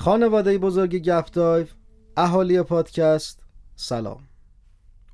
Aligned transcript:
خانواده 0.00 0.58
بزرگ 0.58 0.96
گپ 0.96 1.30
دایو 1.32 1.66
اهالی 2.16 2.62
پادکست 2.62 3.42
سلام. 3.76 4.28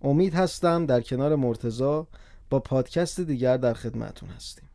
امید 0.03 0.35
هستم 0.35 0.87
در 0.87 1.01
کنار 1.01 1.37
مرتزا 1.37 2.09
با 2.51 2.61
پادکست 2.61 3.21
دیگر 3.21 3.57
در 3.57 3.75
خدمتون 3.75 4.29
هستیم. 4.29 4.69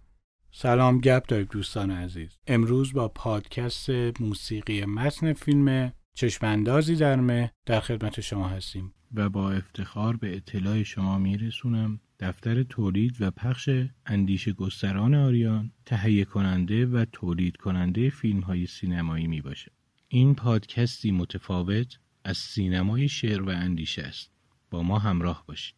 سلام 0.52 1.00
گپ 1.00 1.26
دایو 1.28 1.46
دوستان 1.46 1.92
عزیز. 1.92 2.38
امروز 2.48 2.94
با 2.94 3.08
پادکست 3.08 3.90
موسیقی 4.20 4.86
متن 4.86 5.34
فیلم 5.34 5.94
چشماندازی 6.14 6.96
در 6.96 7.16
مه 7.16 7.52
در 7.66 7.80
خدمت 7.80 8.22
شما 8.22 8.48
هستیم. 8.48 8.94
و 9.14 9.30
با 9.30 9.52
افتخار 9.52 10.18
به 10.18 10.36
اطلاع 10.36 10.84
شما 10.84 11.18
میرسونم 11.18 12.00
دفتر 12.20 12.64
تولید 12.64 13.18
و 13.20 13.32
پخش 13.32 13.70
اندیش 14.06 14.50
گستران 14.50 15.16
آریان 15.16 15.72
تهیه 15.86 16.26
کننده 16.26 16.86
و 16.86 17.06
تولید 17.12 17.58
کننده 17.58 18.10
فیلم 18.10 18.40
های 18.40 18.66
سینمایی 18.66 19.28
می 19.28 19.42
باشه. 19.42 19.72
این 20.08 20.36
پادکستی 20.36 21.12
متفاوت 21.12 21.98
از 22.24 22.38
سینمای 22.38 23.10
شعر 23.10 23.42
و 23.42 23.50
اندیشه 23.50 24.02
است. 24.02 24.32
با 24.72 24.84
ما 24.84 25.00
همراه 25.00 25.44
باشید. 25.48 25.76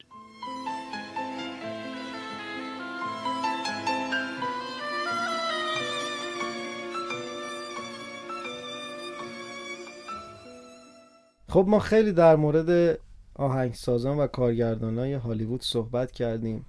خب 11.50 11.66
ما 11.68 11.80
خیلی 11.80 12.12
در 12.12 12.36
مورد 12.36 13.00
آهنگسازان 13.36 14.18
و 14.18 14.28
کارگردانای 14.28 15.14
هالیوود 15.14 15.62
صحبت 15.64 16.12
کردیم. 16.12 16.66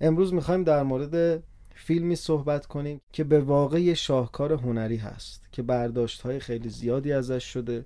امروز 0.00 0.34
می‌خوایم 0.34 0.64
در 0.64 0.82
مورد 0.82 1.42
فیلمی 1.74 2.16
صحبت 2.16 2.66
کنیم 2.66 3.00
که 3.12 3.24
به 3.24 3.40
واقع 3.40 3.94
شاهکار 3.94 4.52
هنری 4.52 4.96
هست 4.96 5.48
که 5.52 5.62
برداشت 5.62 6.20
های 6.20 6.40
خیلی 6.40 6.68
زیادی 6.68 7.12
ازش 7.12 7.44
شده 7.44 7.84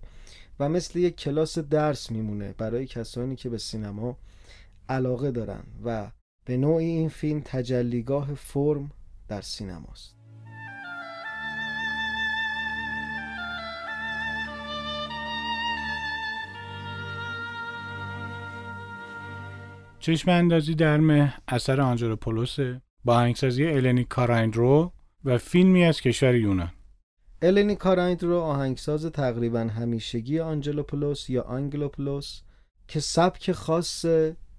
و 0.61 0.69
مثل 0.69 0.99
یک 0.99 1.17
کلاس 1.17 1.59
درس 1.59 2.11
میمونه 2.11 2.55
برای 2.59 2.87
کسانی 2.87 3.37
که 3.37 3.49
به 3.49 3.59
سینما 3.59 4.17
علاقه 4.89 5.31
دارن 5.31 5.63
و 5.85 6.11
به 6.45 6.57
نوعی 6.57 6.87
این 6.87 7.09
فیلم 7.09 7.43
تجلیگاه 7.45 8.35
فرم 8.35 8.91
در 9.29 9.41
سینماست. 9.41 10.22
چشم 20.03 20.31
اندازی 20.31 20.75
در 20.75 21.01
مه 21.01 21.35
اثر 21.49 21.81
آنجلوپولوسه 21.81 22.83
با 23.05 23.15
آهنگسازی 23.15 23.67
النی 23.67 24.05
کارایندرو 24.05 24.93
و 25.25 25.39
فیلمی 25.39 25.85
از 25.85 26.01
کشور 26.01 26.35
یونان. 26.35 26.73
النی 27.43 27.77
کارایندرو 27.77 28.39
آهنگساز 28.39 29.07
تقریبا 29.07 29.61
همیشگی 29.61 30.41
آنجلوپولوس 30.41 31.31
یا 31.31 31.43
آنگلوپولوس 31.43 32.41
که 32.89 33.01
سبک 33.01 33.53
خاص 33.53 34.07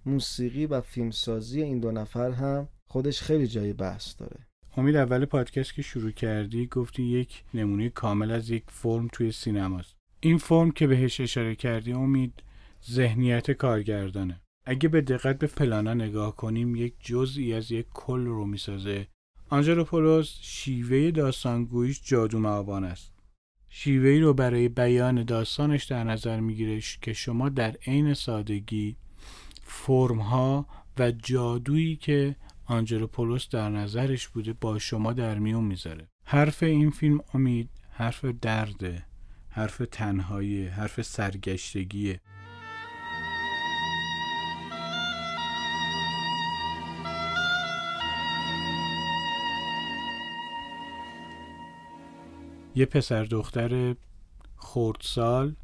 موسیقی 0.05 0.65
و 0.65 0.81
فیلمسازی 0.81 1.63
این 1.63 1.79
دو 1.79 1.91
نفر 1.91 2.31
هم 2.31 2.67
خودش 2.87 3.21
خیلی 3.21 3.47
جای 3.47 3.73
بحث 3.73 4.19
داره. 4.19 4.39
امید 4.77 4.95
اول 4.95 5.25
پادکست 5.25 5.73
که 5.73 5.81
شروع 5.81 6.11
کردی 6.11 6.67
گفتی 6.67 7.03
یک 7.03 7.43
نمونه 7.53 7.89
کامل 7.89 8.31
از 8.31 8.49
یک 8.49 8.63
فرم 8.67 9.07
توی 9.07 9.31
سینماست. 9.31 9.95
این 10.19 10.37
فرم 10.37 10.71
که 10.71 10.87
بهش 10.87 11.21
اشاره 11.21 11.55
کردی 11.55 11.93
امید 11.93 12.43
ذهنیت 12.91 13.51
کارگردانه. 13.51 14.42
اگه 14.65 14.89
به 14.89 15.01
دقت 15.01 15.39
به 15.39 15.47
پلانا 15.47 15.93
نگاه 15.93 16.35
کنیم 16.35 16.75
یک 16.75 16.93
جزئی 16.99 17.53
از 17.53 17.71
یک 17.71 17.85
کل 17.93 18.25
رو 18.25 18.45
می‌سازه. 18.45 19.07
آنجلوپولوس 19.49 20.37
شیوه 20.41 21.11
داستانگویش 21.11 22.01
جادو 22.03 22.39
معابان 22.39 22.83
است. 22.83 23.13
شیوهی 23.69 24.19
رو 24.19 24.33
برای 24.33 24.69
بیان 24.69 25.23
داستانش 25.23 25.83
در 25.83 26.03
نظر 26.03 26.39
می‌گیره 26.39 26.81
که 27.01 27.13
شما 27.13 27.49
در 27.49 27.75
عین 27.87 28.13
سادگی 28.13 28.95
فرمها 29.63 30.67
و 30.99 31.11
جادویی 31.11 31.95
که 31.95 32.35
آنجلوپولوس 32.65 33.49
در 33.49 33.69
نظرش 33.69 34.27
بوده 34.27 34.53
با 34.53 34.79
شما 34.79 35.13
در 35.13 35.39
میون 35.39 35.63
می‌ذاره. 35.63 36.07
حرف 36.25 36.63
این 36.63 36.89
فیلم 36.89 37.19
امید 37.33 37.69
حرف 37.89 38.25
درده 38.25 39.05
حرف 39.49 39.81
تنهایی 39.91 40.65
حرف 40.65 41.01
سرگشتگیه. 41.01 42.19
یه 52.75 52.85
پسر 52.85 53.23
دختر 53.23 53.95
خردسال 54.55 55.55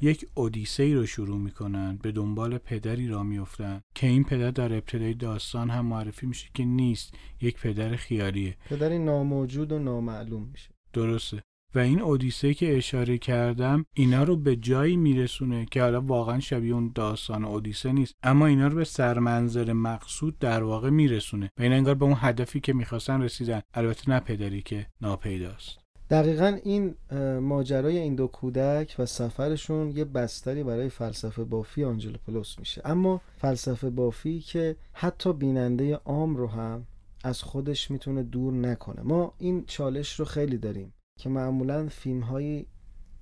یک 0.00 0.26
اودیسه 0.34 0.94
رو 0.94 1.06
شروع 1.06 1.38
می‌کنن 1.38 1.98
به 2.02 2.12
دنبال 2.12 2.58
پدری 2.58 3.08
را 3.08 3.22
میفتن 3.22 3.80
که 3.94 4.06
این 4.06 4.24
پدر 4.24 4.50
در 4.50 4.72
ابتدای 4.72 5.14
داستان 5.14 5.70
هم 5.70 5.86
معرفی 5.86 6.26
میشه 6.26 6.48
که 6.54 6.64
نیست 6.64 7.14
یک 7.40 7.60
پدر 7.60 7.96
خیالیه. 7.96 8.56
پدری 8.70 8.98
ناموجود 8.98 9.72
و 9.72 9.78
نامعلوم 9.78 10.48
میشه. 10.52 10.70
درسته. 10.92 11.42
و 11.74 11.78
این 11.78 12.00
اودیسه 12.00 12.54
که 12.54 12.76
اشاره 12.76 13.18
کردم 13.18 13.84
اینا 13.94 14.22
رو 14.22 14.36
به 14.36 14.56
جایی 14.56 14.96
میرسونه 14.96 15.66
که 15.70 15.82
حالا 15.82 16.00
واقعا 16.00 16.40
شبیه 16.40 16.74
اون 16.74 16.92
داستان 16.94 17.44
اودیسه 17.44 17.92
نیست 17.92 18.14
اما 18.22 18.46
اینا 18.46 18.68
رو 18.68 18.76
به 18.76 18.84
سرمنظر 18.84 19.72
مقصود 19.72 20.38
در 20.38 20.62
واقع 20.62 20.90
میرسونه 20.90 21.50
و 21.58 21.62
این 21.62 21.72
انگار 21.72 21.94
به 21.94 22.04
اون 22.04 22.16
هدفی 22.18 22.60
که 22.60 22.72
می‌خواستن 22.72 23.22
رسیدن. 23.22 23.60
البته 23.74 24.10
نه 24.10 24.20
پدری 24.20 24.62
که 24.62 24.86
ناپیداست. 25.00 25.87
دقیقا 26.10 26.58
این 26.64 26.94
ماجرای 27.40 27.98
این 27.98 28.14
دو 28.14 28.26
کودک 28.26 28.96
و 28.98 29.06
سفرشون 29.06 29.90
یه 29.90 30.04
بستری 30.04 30.62
برای 30.62 30.88
فلسفه 30.88 31.44
بافی 31.44 31.84
آنجلوپولوس 31.84 32.58
میشه. 32.58 32.82
اما 32.84 33.20
فلسفه 33.36 33.90
بافی 33.90 34.40
که 34.40 34.76
حتی 34.92 35.32
بیننده 35.32 35.94
عام 35.94 36.36
رو 36.36 36.46
هم 36.46 36.86
از 37.24 37.42
خودش 37.42 37.90
می‌تونه 37.90 38.22
دور 38.22 38.52
نکنه. 38.52 39.02
ما 39.02 39.34
این 39.38 39.64
چالش 39.66 40.20
رو 40.20 40.24
خیلی 40.24 40.58
داریم 40.58 40.92
که 41.18 41.28
معمولا 41.28 41.88
فیلم 41.88 42.20
هایی 42.20 42.66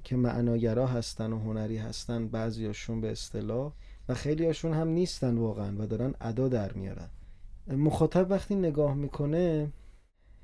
که 0.05 0.17
معناگرا 0.17 0.87
هستن 0.87 1.33
و 1.33 1.39
هنری 1.39 1.77
هستن 1.77 2.29
بعضیاشون 2.29 3.01
به 3.01 3.11
اصطلاح 3.13 3.73
و 4.09 4.15
خیلی 4.15 4.47
هاشون 4.47 4.73
هم 4.73 4.89
نیستن 4.89 5.39
واقعا 5.39 5.77
و 5.79 5.87
دارن 5.87 6.15
ادا 6.21 6.49
در 6.49 6.73
میارن. 6.73 7.09
مخاطب 7.67 8.31
وقتی 8.31 8.55
نگاه 8.55 8.95
می‌کنه 8.95 9.73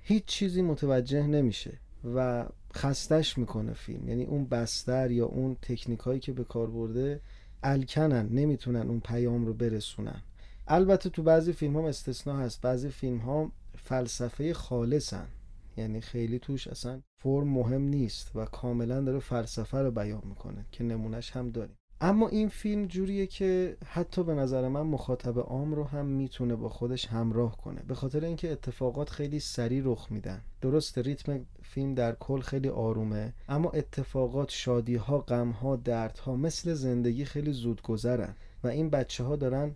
هیچ 0.00 0.24
چیزی 0.24 0.62
متوجه 0.62 1.26
نمیشه. 1.26 1.78
و 2.04 2.46
خستش 2.74 3.38
می‌کنه 3.38 3.72
فیلم. 3.72 4.08
یعنی 4.08 4.24
اون 4.24 4.44
بستر 4.44 5.10
یا 5.10 5.26
اون 5.26 5.56
تکنیک 5.62 6.00
هایی 6.00 6.20
که 6.20 6.32
به 6.32 6.44
کار 6.44 6.70
برده 6.70 7.20
الکنن 7.62 8.28
نمی‌تونن 8.28 8.88
اون 8.88 9.00
پیام 9.00 9.46
رو 9.46 9.54
برسونن. 9.54 10.22
البته 10.68 11.10
تو 11.10 11.22
بعضی 11.22 11.52
فیلم 11.52 11.76
هم 11.76 11.84
استثناء 11.84 12.36
هست. 12.36 12.60
بعضی 12.60 12.88
فیلم 12.88 13.18
ها 13.18 13.52
فلسفه 13.76 14.54
خالصن. 14.54 15.28
یعنی 15.76 16.00
خیلی 16.00 16.38
توش 16.38 16.68
اصلا 16.68 17.00
فرم 17.22 17.48
مهم 17.48 17.82
نیست 17.82 18.36
و 18.36 18.44
کاملا 18.44 19.00
داره 19.00 19.18
فلسفه 19.18 19.78
رو 19.78 19.90
بیان 19.90 20.22
می‌کنه 20.24 20.66
که 20.72 20.84
نمونهش 20.84 21.30
هم 21.30 21.50
داریم. 21.50 21.76
اما 22.04 22.28
این 22.28 22.48
فیلم 22.48 22.86
جوریه 22.86 23.26
که 23.26 23.76
حتی 23.86 24.24
به 24.24 24.34
نظر 24.34 24.68
من 24.68 24.80
مخاطب 24.80 25.38
عام 25.38 25.74
رو 25.74 25.84
هم 25.84 26.06
می‌تونه 26.06 26.56
با 26.56 26.68
خودش 26.68 27.06
همراه 27.06 27.56
کنه. 27.56 27.82
به 27.88 27.94
خاطر 27.94 28.24
اینکه 28.24 28.52
اتفاقات 28.52 29.10
خیلی 29.10 29.40
سریع 29.40 29.82
رخ 29.84 30.06
میدن. 30.10 30.40
درست 30.60 30.98
ریتم 30.98 31.40
فیلم 31.62 31.94
در 31.94 32.12
کل 32.12 32.40
خیلی 32.40 32.68
آرومه 32.68 33.32
اما 33.48 33.70
اتفاقات 33.70 34.50
شادی 34.50 34.94
ها 34.94 35.18
غم 35.18 35.50
ها 35.50 35.76
درد 35.76 36.18
ها 36.18 36.36
مثل 36.36 36.74
زندگی 36.74 37.24
خیلی 37.24 37.52
زود 37.52 37.82
گذرن 37.82 38.34
و 38.64 38.68
این 38.68 38.90
بچه 38.90 39.24
ها 39.24 39.36
دارن 39.36 39.74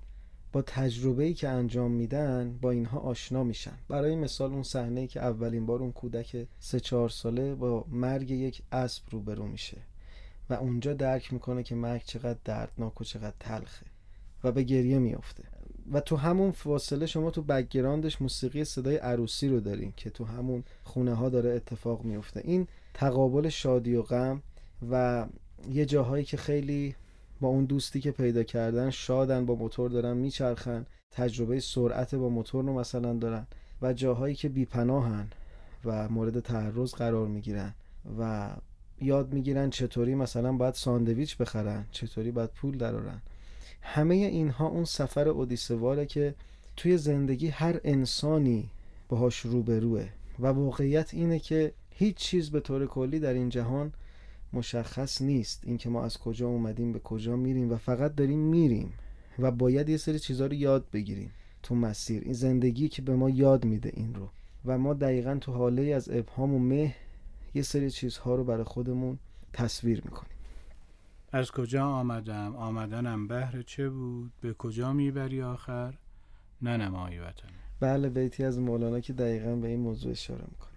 با 0.52 0.62
تجربه 0.62 1.24
ای 1.24 1.34
که 1.34 1.48
انجام 1.48 1.90
میدن 1.90 2.58
با 2.62 2.70
اینها 2.70 2.98
آشنا 2.98 3.44
میشن. 3.44 3.78
برای 3.88 4.16
مثال 4.16 4.52
اون 4.52 4.62
صحنه 4.62 5.06
که 5.06 5.20
اولین 5.20 5.66
بار 5.66 5.80
اون 5.80 5.92
کودک 5.92 6.46
سه 6.58 6.80
چهار 6.80 7.08
ساله 7.08 7.54
با 7.54 7.84
مرگ 7.90 8.30
یک 8.30 8.62
اسب 8.72 9.02
روبرو 9.10 9.46
میشه. 9.46 9.76
و 10.50 10.54
اونجا 10.54 10.94
درک 10.94 11.32
می‌کنه 11.32 11.62
که 11.62 11.74
مرگ 11.74 12.02
چقدر 12.04 12.38
دردناک 12.44 13.00
و 13.00 13.04
چقدر 13.04 13.34
تلخه 13.40 13.86
و 14.44 14.52
به 14.52 14.62
گریه 14.62 14.98
میافته. 14.98 15.44
و 15.92 16.00
تو 16.00 16.16
همون 16.16 16.50
فاصله 16.50 17.06
شما 17.06 17.30
تو 17.30 17.42
background 17.42 18.09
ش 18.09 18.22
موسیقی 18.22 18.64
صدای 18.64 18.96
عروسی 18.96 19.48
رو 19.48 19.60
دارین 19.60 19.92
که 19.96 20.10
تو 20.10 20.24
همون 20.24 20.64
خونه 20.84 21.14
ها 21.14 21.28
داره 21.28 21.50
اتفاق 21.50 22.04
میفته 22.04 22.40
این 22.44 22.68
تقابل 22.94 23.48
شادی 23.48 23.94
و 23.94 24.02
غم 24.02 24.42
و 24.90 25.26
یه 25.68 25.84
جاهایی 25.84 26.24
که 26.24 26.36
خیلی 26.36 26.94
با 27.40 27.48
اون 27.48 27.64
دوستی 27.64 28.00
که 28.00 28.10
پیدا 28.10 28.42
کردن 28.42 28.90
شادن 28.90 29.46
با 29.46 29.54
موتور 29.54 29.90
دارن 29.90 30.16
میچرخن 30.16 30.86
تجربه 31.10 31.60
سرعت 31.60 32.14
با 32.14 32.28
موتور 32.28 32.64
رو 32.64 32.78
مثلا 32.78 33.14
دارن 33.14 33.46
و 33.82 33.92
جاهایی 33.92 34.34
که 34.34 34.48
بیپناهن 34.48 35.28
و 35.84 36.08
مورد 36.08 36.40
تعرض 36.40 36.94
قرار 36.94 37.28
می‌گیرن 37.28 37.74
و 38.18 38.50
یاد 39.00 39.32
می‌گیرن 39.32 39.70
چطوری 39.70 40.14
مثلا 40.14 40.52
باید 40.52 40.74
ساندویچ 40.74 41.36
بخرن 41.36 41.84
چطوری 41.90 42.30
باید 42.30 42.50
پول 42.50 42.78
درارن 42.78 43.22
همه 43.82 44.14
اینها 44.14 44.66
اون 44.68 44.84
سفر 44.84 45.28
اودیسواره 45.28 46.06
که 46.06 46.34
توی 46.76 46.96
زندگی 46.96 47.48
هر 47.48 47.80
انسانی 47.84 48.70
باهاش 49.08 49.40
روبروه 49.40 50.08
و 50.38 50.46
واقعیت 50.46 51.14
اینه 51.14 51.38
که 51.38 51.72
هیچ 51.90 52.16
چیز 52.16 52.50
به 52.50 52.60
طور 52.60 52.86
کلی 52.86 53.18
در 53.18 53.32
این 53.32 53.48
جهان 53.48 53.92
مشخص 54.52 55.22
نیست. 55.22 55.62
اینکه 55.66 55.88
ما 55.88 56.04
از 56.04 56.18
کجا 56.18 56.48
اومدیم 56.48 56.92
به 56.92 56.98
کجا 56.98 57.36
میریم 57.36 57.72
و 57.72 57.76
فقط 57.76 58.14
داریم 58.14 58.38
میریم 58.38 58.92
و 59.38 59.50
باید 59.50 59.88
یه 59.88 59.96
سری 59.96 60.18
چیزها 60.18 60.46
رو 60.46 60.54
یاد 60.54 60.86
بگیریم 60.92 61.30
تو 61.62 61.74
مسیر. 61.74 62.22
این 62.22 62.32
زندگی 62.32 62.88
که 62.88 63.02
به 63.02 63.16
ما 63.16 63.30
یاد 63.30 63.64
میده 63.64 63.90
این 63.94 64.14
رو. 64.14 64.28
و 64.64 64.78
ما 64.78 64.94
دقیقا 64.94 65.38
تو 65.40 65.52
حاله 65.52 65.82
از 65.82 66.10
ابهام 66.10 66.54
و 66.54 66.58
مه 66.58 66.94
یه 67.56 67.62
سری 67.62 67.90
چیزها 67.90 68.34
رو 68.34 68.44
برای 68.44 68.64
خودمون 68.64 69.18
تصویر 69.52 70.02
می‌کنیم. 70.04 70.36
از 71.32 71.50
کجا 71.50 71.86
آمدم؟ 71.86 72.56
آمدنم 72.56 73.28
بهر 73.28 73.62
چه 73.62 73.88
بود؟ 73.88 74.32
به 74.40 74.54
کجا 74.54 74.92
می‌بری 74.92 75.42
آخر؟ 75.42 75.94
ننمایی 76.62 77.18
وطن 77.18 77.48
بله 77.80 78.08
بیتی 78.08 78.44
از 78.44 78.58
مولانا 78.58 79.00
که 79.00 79.12
دقیقا 79.12 79.56
به 79.56 79.68
این 79.68 79.80
موضوع 79.80 80.12
اشاره 80.12 80.44
می‌کنه. 80.50 80.75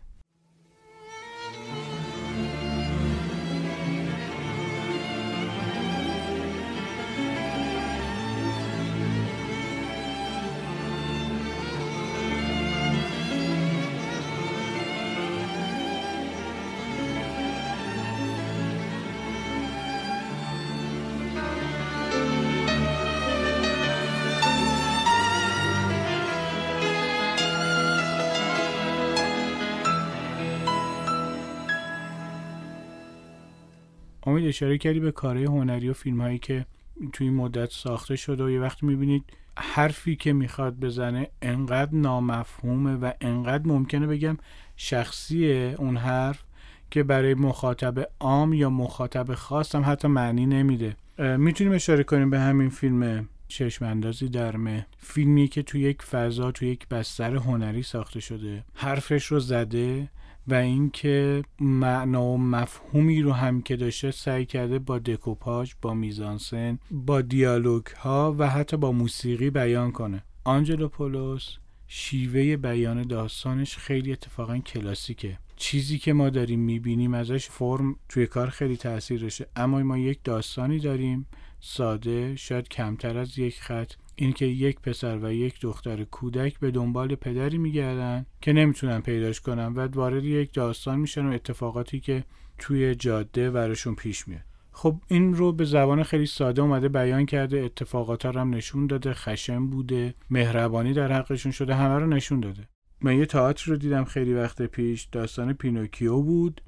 اشاره 34.49 34.77
کردی 34.77 34.99
به 34.99 35.11
کارهای 35.11 35.45
هنری 35.45 35.89
و 35.89 35.93
فیلم 35.93 36.21
هایی 36.21 36.39
که 36.39 36.65
توی 37.13 37.27
این 37.27 37.35
مدت 37.35 37.71
ساخته 37.71 38.15
شده 38.15 38.43
و 38.43 38.49
یه 38.49 38.59
وقتی 38.59 38.85
می‌بینید 38.85 39.23
حرفی 39.57 40.15
که 40.15 40.33
می‌خواد 40.33 40.79
بزنه 40.79 41.27
انقدر 41.41 41.95
نامفهومه 41.95 42.95
و 42.95 43.11
انقدر 43.21 43.67
ممکنه 43.67 44.07
بگم 44.07 44.37
شخصیه 44.75 45.75
اون 45.77 45.97
حرف 45.97 46.43
که 46.91 47.03
برای 47.03 47.33
مخاطب 47.33 48.09
عام 48.19 48.53
یا 48.53 48.69
مخاطب 48.69 49.33
خاص 49.33 49.75
هم 49.75 49.83
حتی 49.85 50.07
معنی 50.07 50.45
نمیده. 50.45 50.95
می‌تونیم 51.37 51.73
اشاره 51.73 52.03
کنیم 52.03 52.29
به 52.29 52.39
همین 52.39 52.69
فیلم 52.69 53.29
چشم 53.47 53.85
اندازی 53.85 54.29
در 54.29 54.55
مه 54.55 54.85
فیلمی 54.97 55.47
که 55.47 55.63
توی 55.63 55.81
یک 55.81 56.01
فضا 56.01 56.51
توی 56.51 56.67
یک 56.67 56.87
بستر 56.87 57.35
هنری 57.35 57.83
ساخته 57.83 58.19
شده. 58.19 58.63
حرفش 58.73 59.25
رو 59.25 59.39
زده 59.39 60.09
و 60.49 60.53
اینکه 60.53 61.43
معنا 61.59 62.23
و 62.23 62.37
مفهومی 62.37 63.21
رو 63.21 63.31
هم 63.31 63.61
که 63.61 63.75
داشته 63.75 64.11
سعی 64.11 64.45
کرده 64.45 64.79
با 64.79 64.99
دکوپاژ 64.99 65.73
با 65.81 65.93
میزانسن 65.93 66.79
با 66.91 67.21
دیالوگ 67.21 67.85
ها 67.85 68.35
و 68.39 68.49
حتی 68.49 68.77
با 68.77 68.91
موسیقی 68.91 69.49
بیان 69.49 69.91
کنه. 69.91 70.23
آنجلو 70.43 70.87
پولوس 70.87 71.55
شیوه 71.87 72.57
بیان 72.57 73.03
داستانش 73.03 73.77
خیلی 73.77 74.11
اتفاقا 74.11 74.57
کلاسیکه. 74.57 75.37
چیزی 75.55 75.97
که 75.97 76.13
ما 76.13 76.29
داریم 76.29 76.59
می‌بینیم 76.59 77.13
ازش 77.13 77.49
فرم 77.49 77.95
توی 78.09 78.27
کار 78.27 78.49
خیلی 78.49 78.77
تاثیر 78.77 79.21
داشته 79.21 79.47
اما 79.55 79.79
ما 79.79 79.97
یک 79.97 80.19
داستانی 80.23 80.79
داریم 80.79 81.27
ساده 81.59 82.35
شاید 82.35 82.69
کمتر 82.69 83.17
از 83.17 83.39
یک 83.39 83.61
خط. 83.61 83.93
اینکه 84.21 84.45
یک 84.45 84.79
پسر 84.79 85.19
و 85.21 85.33
یک 85.33 85.61
دختر 85.61 86.03
کودک 86.03 86.59
به 86.59 86.71
دنبال 86.71 87.15
پدری 87.15 87.57
میگردن 87.57 88.25
که 88.41 88.53
نمی‌تونن 88.53 89.01
پیداش 89.01 89.41
کنن 89.41 89.73
و 89.73 89.87
وارد 89.87 90.23
یک 90.23 90.53
داستان 90.53 90.99
میشن 90.99 91.25
و 91.25 91.33
اتفاقاتی 91.33 91.99
که 91.99 92.23
توی 92.57 92.95
جاده 92.95 93.51
براشون 93.51 93.95
پیش 93.95 94.27
میاد. 94.27 94.41
خب 94.71 95.01
این 95.07 95.33
رو 95.33 95.51
به 95.51 95.65
زبان 95.65 96.03
خیلی 96.03 96.25
ساده 96.25 96.61
اومده 96.61 96.89
بیان 96.89 97.25
کرده 97.25 97.59
اتفاقات 97.59 98.25
رو 98.25 98.39
هم 98.39 98.55
نشون 98.55 98.87
داده 98.87 99.13
خشم 99.13 99.67
بوده 99.67 100.13
مهربانی 100.29 100.93
در 100.93 101.11
حقشون 101.11 101.51
شده 101.51 101.75
همه 101.75 101.99
رو 101.99 102.07
نشون 102.07 102.39
داده. 102.39 102.69
من 103.01 103.17
یه 103.17 103.25
تئاتر 103.25 103.71
رو 103.71 103.77
دیدم 103.77 104.03
خیلی 104.03 104.33
وقت 104.33 104.61
پیش 104.61 105.03
داستان 105.03 105.53
پینوکیو 105.53 106.21
بود. 106.21 106.61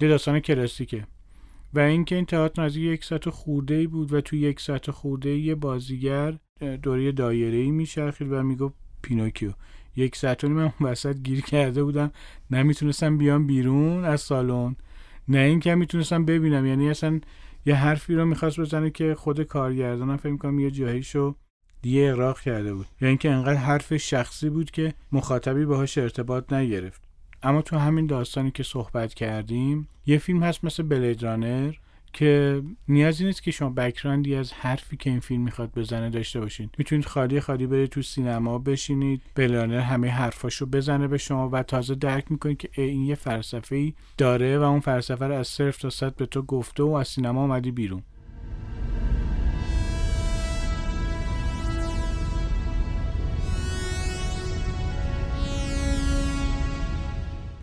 یه 0.00 0.08
داستان 0.08 0.40
کلاسیکه. 0.40 1.06
و 1.74 1.80
اینکه 1.80 2.14
این 2.14 2.24
تئاتر 2.24 2.62
از 2.62 2.76
یک 2.76 3.04
ساعت 3.04 3.30
خورده 3.30 3.86
بود 3.86 4.12
و 4.12 4.20
توی 4.20 4.38
یک 4.38 4.60
ساعت 4.60 4.90
خورده 4.90 5.30
یه 5.30 5.54
بازیگر 5.54 6.38
دوره 6.82 7.12
دایره 7.12 7.56
ای 7.56 7.70
میچرخید 7.70 8.32
و 8.32 8.42
می‌گفت 8.42 8.74
پینوکیو. 9.02 9.52
یک 9.96 10.16
ساعت 10.16 10.44
من 10.44 10.72
وسط 10.80 11.16
گیر 11.16 11.40
کرده 11.40 11.84
بودم. 11.84 12.12
نمی‌تونستم 12.50 13.18
بیام 13.18 13.46
بیرون 13.46 14.04
از 14.04 14.20
سالن 14.20 14.76
نه 15.28 15.38
اینکه 15.38 15.74
می‌تونستم 15.74 16.24
ببینم. 16.24 16.66
یعنی 16.66 16.90
اصلا 16.90 17.20
یه 17.66 17.74
حرفی 17.74 18.14
رو 18.14 18.24
می‌خواست 18.24 18.60
بزنه 18.60 18.90
که 18.90 19.14
خود 19.14 19.42
کارگردانم 19.42 20.16
فکر 20.16 20.36
کنم 20.36 20.58
یه 20.58 20.70
جاییشو 20.70 21.36
دیگه 21.82 22.10
اقراق 22.10 22.40
کرده 22.40 22.74
بود. 22.74 22.86
یعنی 23.00 23.08
اینکه 23.08 23.30
انقدر 23.30 23.54
حرف 23.54 23.96
شخصی 23.96 24.50
بود 24.50 24.70
که 24.70 24.94
مخاطبی 25.12 25.64
باهاش 25.64 25.98
ارتباط 25.98 26.52
نگرفت. 26.52 27.11
اما 27.42 27.62
تو 27.62 27.78
همین 27.78 28.06
داستانی 28.06 28.50
که 28.50 28.62
صحبت 28.62 29.14
کردیم 29.14 29.88
یه 30.06 30.18
فیلم 30.18 30.42
هست 30.42 30.64
مثل 30.64 30.82
بلیدرانر 30.82 31.72
که 32.12 32.62
نیازی 32.88 33.24
نیست 33.24 33.42
که 33.42 33.50
شما 33.50 33.70
بکراندی 33.70 34.34
از 34.34 34.52
حرفی 34.52 34.96
که 34.96 35.10
این 35.10 35.20
فیلم 35.20 35.42
می‌خواد 35.42 35.72
بزنه 35.76 36.10
داشته 36.10 36.40
باشین. 36.40 36.70
می‌تونید 36.78 37.06
خالی 37.06 37.40
خالی 37.40 37.66
برید 37.66 37.90
تو 37.90 38.02
سینما 38.02 38.58
بشینید 38.58 39.22
بلانر 39.34 39.78
همه 39.78 40.08
حرفاشو 40.08 40.66
بزنه 40.66 41.08
به 41.08 41.18
شما 41.18 41.48
و 41.48 41.62
تازه 41.62 41.94
درک 41.94 42.24
می‌کنید 42.30 42.58
که 42.58 42.68
این 42.82 43.04
یه 43.04 43.14
فلسفه 43.14 43.76
ای 43.76 43.92
داره 44.18 44.58
و 44.58 44.62
اون 44.62 44.80
فلسفه 44.80 45.26
رو 45.26 45.34
از 45.34 45.48
صرف 45.48 45.76
تا 45.76 45.90
صد 45.90 46.16
به 46.16 46.26
تو 46.26 46.42
گفته 46.42 46.82
و 46.82 46.90
از 46.90 47.08
سینما 47.08 47.40
اومدی 47.42 47.70
بیرون. 47.70 48.02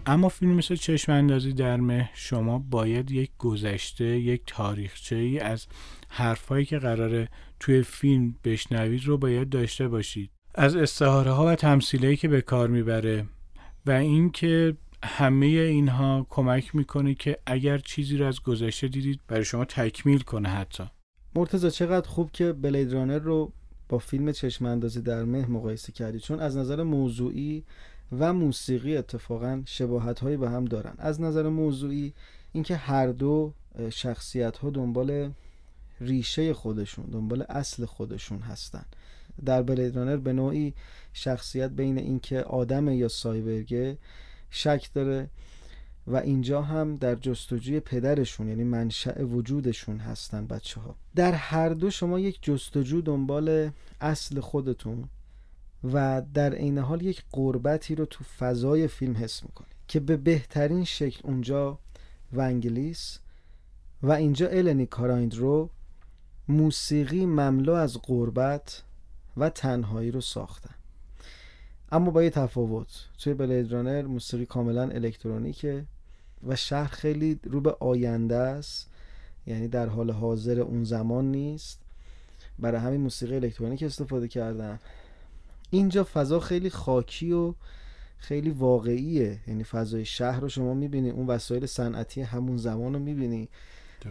اما 0.10 0.30
فیلم 0.30 0.52
مثل 0.52 0.76
چشم 0.76 1.12
اندازی 1.12 1.54
در 1.54 1.78
مه 1.78 2.10
شما 2.14 2.60
باید 2.60 3.12
یک 3.12 3.32
گذشته 3.38 4.06
یک 4.06 4.42
تاریخچه 4.48 5.16
ای 5.16 5.40
از 5.40 5.68
حرفهایی 6.10 6.66
که 6.66 6.80
قراره 6.80 7.30
توی 7.60 7.82
فیلم 7.82 8.36
بشنوید 8.44 9.06
رو 9.06 9.18
باید 9.18 9.50
داشته 9.50 9.88
باشید. 9.88 10.32
از 10.56 10.76
استعاره 10.76 11.32
ها 11.32 11.46
و 11.46 11.56
تمثیلی 11.56 12.18
که 12.18 12.28
به 12.28 12.42
کار 12.42 12.68
می‌بره 12.68 13.26
و 13.86 13.92
اینکه 13.92 14.78
همه 15.04 15.46
اینها 15.46 16.28
کمک 16.30 16.76
می‌کنه 16.76 17.14
که 17.14 17.38
اگر 17.46 17.78
چیزی 17.78 18.18
رو 18.18 18.26
از 18.26 18.42
گذشته 18.42 18.88
دیدید 18.88 19.20
برای 19.28 19.46
شما 19.46 19.66
تکمیل 19.66 20.20
کنه 20.20 20.50
حتی. 20.50 20.84
مرتزا 21.36 21.70
چقدر 21.70 22.08
خوب 22.08 22.32
که 22.32 22.54
بلید 22.54 22.94
رانر 22.94 23.20
رو 23.20 23.54
با 23.90 23.98
فیلم 23.98 24.32
چشم 24.32 24.66
اندازی 24.66 25.02
در 25.02 25.24
مه 25.24 25.46
مقایسه 25.50 25.92
کردی. 25.92 26.20
چون 26.20 26.40
از 26.40 26.58
نظر 26.58 26.84
موضوعی 26.84 27.64
و 28.12 28.34
موسیقی 28.34 28.98
اتفاقا 28.98 29.62
شباهت 29.66 30.20
هایی 30.20 30.38
به 30.38 30.50
هم 30.50 30.66
دارن. 30.66 30.94
از 30.98 31.22
نظر 31.22 31.50
موضوعی 31.50 32.14
اینکه 32.52 32.76
هر 32.76 33.08
دو 33.08 33.54
شخصیت 33.90 34.58
ها 34.58 34.70
دنبال 34.70 35.32
ریشه 36.02 36.54
خودشون 36.54 37.06
دنبال 37.06 37.46
اصل 37.50 37.86
خودشون 37.86 38.40
هستن. 38.40 38.86
در 39.46 39.62
بلیدرانر 39.62 40.18
به 40.18 40.34
نوعی 40.34 40.74
شخصیت 41.14 41.72
بین 41.72 41.98
اینکه 41.98 42.42
آدم 42.42 42.90
یا 42.90 43.08
سایبرگه 43.08 43.98
شک 44.50 44.90
داره 44.94 45.30
و 46.08 46.16
اینجا 46.16 46.62
هم 46.62 46.96
در 46.96 47.16
جستجوی 47.16 47.80
پدرشون 47.80 48.48
یعنی 48.48 48.64
منشأ 48.64 49.24
وجودشون 49.24 49.98
هستن 49.98 50.48
بچه 50.48 50.82
ها 50.82 50.96
در 51.16 51.32
هر 51.32 51.70
دو 51.70 51.90
شما 51.90 52.20
یک 52.20 52.40
جستجو 52.42 53.02
دنبال 53.02 53.72
اصل 54.02 54.40
خودتون 54.40 55.10
و 55.84 56.22
در 56.34 56.54
عین 56.54 56.78
حال 56.78 57.02
یک 57.02 57.24
قربتی 57.32 57.96
رو 57.96 58.06
تو 58.06 58.24
فضای 58.24 58.88
فیلم 58.88 59.18
حس 59.18 59.44
می‌کنی 59.44 59.68
که 59.88 60.00
به 60.00 60.18
بهترین 60.18 60.84
شکل 60.84 61.20
اونجا 61.24 61.80
ونگلیس 62.34 63.20
و 64.04 64.12
اینجا 64.12 64.48
النی 64.48 64.86
کارایند 64.86 65.36
رو 65.36 65.70
موسیقی 66.48 67.26
مملو 67.26 67.74
از 67.74 67.98
قربت 67.98 68.84
و 69.38 69.50
تنهایی 69.50 70.12
رو 70.12 70.22
ساختن. 70.22 70.76
اما 71.92 72.12
با 72.12 72.24
یه 72.24 72.30
تفاوت 72.30 72.88
توی 73.18 73.34
بلید 73.34 73.72
رانر 73.72 74.02
موسیقی 74.02 74.46
کاملا 74.46 74.90
الکترونیکه 74.90 75.86
و 76.48 76.56
شهر 76.56 76.88
خیلی 76.88 77.40
رو 77.44 77.62
به 77.62 77.76
آینده 77.80 78.36
است 78.36 78.90
یعنی 79.48 79.68
در 79.68 79.88
حال 79.88 80.12
حاضر 80.12 80.60
اون 80.60 80.84
زمان 80.84 81.32
نیست. 81.32 81.80
برای 82.60 82.82
همین 82.82 83.02
موسیقی 83.02 83.36
الکترونیک 83.36 83.84
استفاده 83.84 84.28
کردن 84.28 84.80
اینجا 85.70 86.04
فضا 86.04 86.40
خیلی 86.40 86.70
خاکی 86.70 87.32
و 87.32 87.54
خیلی 88.18 88.50
واقعیه. 88.50 89.40
یعنی 89.48 89.64
فضای 89.64 90.06
شهر 90.06 90.40
رو 90.40 90.50
شما 90.50 90.74
می‌بینی 90.74 91.10
اون 91.10 91.28
وسایل 91.28 91.66
صنعتی 91.66 92.22
همون 92.22 92.58
زمان 92.58 92.94
رو 92.94 93.00
می‌بینی. 93.00 93.50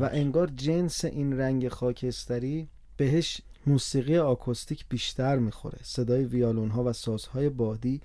و 0.00 0.10
انگار 0.12 0.46
جنس 0.46 1.04
این 1.04 1.38
رنگ 1.38 1.68
خاکستری 1.68 2.68
بهش 2.96 3.40
موسیقی 3.66 4.18
آکوستیک 4.18 4.84
بیشتر 4.88 5.38
می‌خوره. 5.38 5.78
صدای 5.82 6.24
ویالون 6.24 6.70
ها 6.70 6.84
و 6.84 6.92
سازهای 6.92 7.48
بادی 7.48 8.00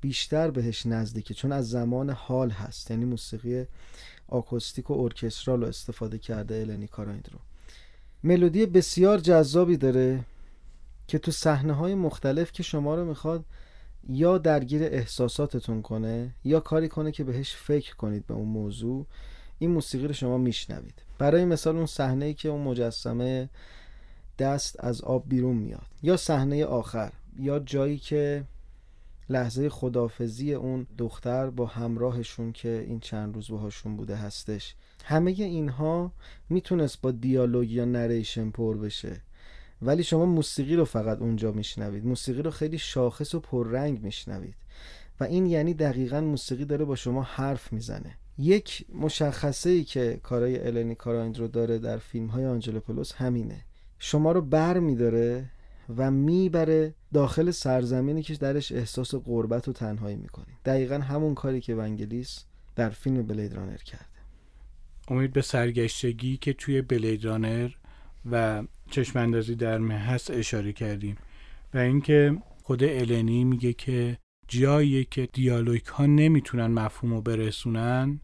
بیشتر 0.00 0.50
بهش 0.50 0.86
نزدیکه 0.86 1.34
چون 1.34 1.52
از 1.52 1.70
زمان 1.70 2.10
حال 2.10 2.50
هست. 2.50 2.90
یعنی 2.90 3.04
موسیقی 3.04 3.64
آکوستیک 4.28 4.90
و 4.90 4.94
ارکسترال 4.94 5.60
رو 5.60 5.66
استفاده 5.68 6.18
کرده 6.18 6.54
النی 6.54 6.86
کارایند 6.86 7.28
رو 7.32 7.38
ملودی 8.24 8.66
بسیار 8.66 9.18
جذابی 9.18 9.76
داره. 9.76 10.20
که 11.10 11.18
تو 11.18 11.30
صحنه 11.30 11.72
های 11.72 11.94
مختلف 11.94 12.52
که 12.52 12.62
شما 12.62 12.94
رو 12.94 13.04
می‌خواد 13.04 13.44
یا 14.08 14.38
درگیر 14.38 14.82
احساساتتون 14.82 15.82
کنه 15.82 16.34
یا 16.44 16.60
کاری 16.60 16.88
کنه 16.88 17.12
که 17.12 17.24
بهش 17.24 17.54
فکر 17.54 17.96
کنید 17.96 18.26
به 18.26 18.34
اون 18.34 18.48
موضوع 18.48 19.06
این 19.58 19.70
موسیقی 19.70 20.06
رو 20.06 20.12
شما 20.12 20.38
میشنوید. 20.38 21.02
برای 21.18 21.44
مثال 21.44 21.76
اون 21.76 21.86
صحنه 21.86 22.24
ای 22.24 22.34
که 22.34 22.48
اون 22.48 22.60
مجسمه 22.62 23.48
دست 24.38 24.84
از 24.84 25.00
آب 25.00 25.28
بیرون 25.28 25.56
میاد 25.56 25.86
یا 26.02 26.16
صحنه 26.16 26.64
آخر 26.64 27.12
یا 27.38 27.58
جایی 27.58 27.98
که 27.98 28.44
لحظه 29.28 29.68
خدافزی 29.68 30.54
اون 30.54 30.86
دختر 30.98 31.50
با 31.50 31.66
همراهشون 31.66 32.52
که 32.52 32.84
این 32.88 33.00
چند 33.00 33.34
روز 33.34 33.48
باهاشون 33.48 33.96
بوده 33.96 34.16
هستش. 34.16 34.74
همه 35.04 35.30
اینها 35.30 36.12
می‌تونست 36.48 37.00
با 37.00 37.10
دیالوگ 37.10 37.70
یا 37.70 37.84
نریشن 37.84 38.50
پر 38.50 38.76
بشه. 38.76 39.20
ولی 39.82 40.02
شما 40.02 40.26
موسیقی 40.26 40.76
رو 40.76 40.84
فقط 40.84 41.18
اونجا 41.18 41.52
میشنوید. 41.52 42.06
موسیقی 42.06 42.42
رو 42.42 42.50
خیلی 42.50 42.78
شاخص 42.78 43.34
و 43.34 43.40
پررنگ 43.40 44.02
میشنوید. 44.02 44.54
و 45.20 45.24
این 45.24 45.46
یعنی 45.46 45.74
دقیقا 45.74 46.20
موسیقی 46.20 46.64
داره 46.64 46.84
با 46.84 46.96
شما 46.96 47.22
حرف 47.22 47.72
می‌زنه. 47.72 48.16
یک 48.38 48.86
مشخصه 48.94 49.70
ای 49.70 49.84
که 49.84 50.20
کارای 50.22 50.66
النی 50.66 50.94
کارایند 50.94 51.38
رو 51.38 51.48
داره 51.48 51.78
در 51.78 51.98
فیلم 51.98 52.26
های 52.26 52.46
آنجلوپولوس 52.46 53.12
همینه. 53.12 53.64
شما 53.98 54.32
رو 54.32 54.40
بر 54.40 54.78
میداره 54.78 55.50
و 55.96 56.10
می‌بره 56.10 56.94
داخل 57.14 57.50
سرزمینی 57.50 58.22
که 58.22 58.34
درش 58.34 58.72
احساس 58.72 59.14
قربت 59.14 59.68
و 59.68 59.72
تنهایی 59.72 60.16
می‌کنی 60.16 60.54
دقیقا 60.64 60.98
همون 60.98 61.34
کاری 61.34 61.60
که 61.60 61.74
ونگلیس 61.74 62.44
در 62.76 62.90
فیلم 62.90 63.22
بلید 63.22 63.54
رانر 63.54 63.76
کرده. 63.76 64.04
امید 65.08 65.32
به 65.32 65.42
سرگشتگی 65.42 66.36
که 66.36 66.52
توی 66.52 66.82
بلید 66.82 67.24
رانر 67.24 67.70
و 68.30 68.62
چشماندازی 68.90 69.54
در 69.54 69.78
هست 69.78 70.30
اشاره 70.30 70.72
کردیم. 70.72 71.16
و 71.74 71.78
اینکه 71.78 72.36
خود 72.62 72.84
النی 72.84 73.44
میگه 73.44 73.72
که 73.72 74.18
جایی 74.48 75.04
که 75.04 75.28
دیالوگ 75.32 75.86
ها 75.86 76.06
نمی‌تونن 76.06 76.66
مفهوم 76.66 77.12
رو 77.12 77.20
برسونن 77.20 78.20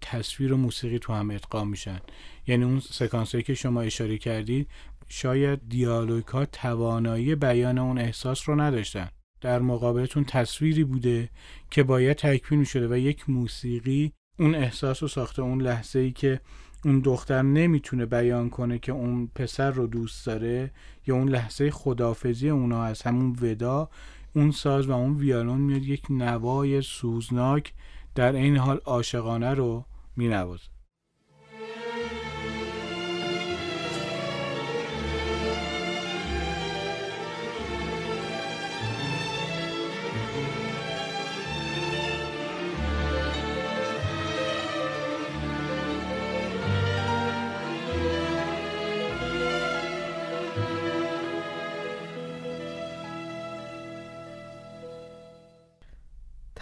تصویر 0.00 0.52
و 0.52 0.56
موسیقی 0.56 0.98
تو 0.98 1.12
هم 1.12 1.30
ادغام 1.30 1.68
میشن. 1.68 2.00
یعنی 2.46 2.64
اون 2.64 2.80
سکانس 2.80 3.36
که 3.36 3.54
شما 3.54 3.80
اشاره 3.80 4.18
کردید 4.18 4.68
شاید 5.08 5.68
دیالوگ 5.68 6.24
ها 6.24 6.44
توانایی 6.44 7.34
بیان 7.34 7.78
اون 7.78 7.98
احساس 7.98 8.48
رو 8.48 8.60
نداشتن. 8.60 9.08
در 9.40 9.58
مقابلتون 9.58 10.24
تصویری 10.24 10.84
بوده 10.84 11.30
که 11.70 11.82
باید 11.82 12.16
تکمیل 12.16 12.60
می 12.60 12.66
شده 12.66 12.88
و 12.88 12.96
یک 12.98 13.30
موسیقی 13.30 14.12
اون 14.38 14.54
احساس 14.54 15.02
رو 15.02 15.08
ساخته 15.08 15.42
اون 15.42 15.62
لحظه 15.62 15.98
ای 15.98 16.12
که 16.12 16.40
اون 16.86 17.00
دختر 17.00 17.42
نمی‌تونه 17.42 18.06
بیان 18.06 18.50
کنه 18.50 18.78
که 18.78 18.92
اون 18.92 19.30
پسر 19.34 19.70
رو 19.70 19.86
دوست 19.86 20.26
داره 20.26 20.70
یا 21.06 21.14
اون 21.14 21.28
لحظه 21.28 21.70
خدافزی 21.70 22.48
اونا 22.48 22.84
از 22.84 23.02
همون 23.02 23.36
ودا 23.40 23.90
اون 24.34 24.50
ساز 24.50 24.86
و 24.86 24.92
اون 24.92 25.16
ویالون 25.16 25.60
میاد 25.60 25.82
یک 25.82 26.02
نوای 26.10 26.82
سوزناک 26.82 27.72
در 28.14 28.32
این 28.32 28.56
حال 28.56 28.80
عاشقانه 28.84 29.54
رو 29.54 29.84
مینوازه. 30.16 30.75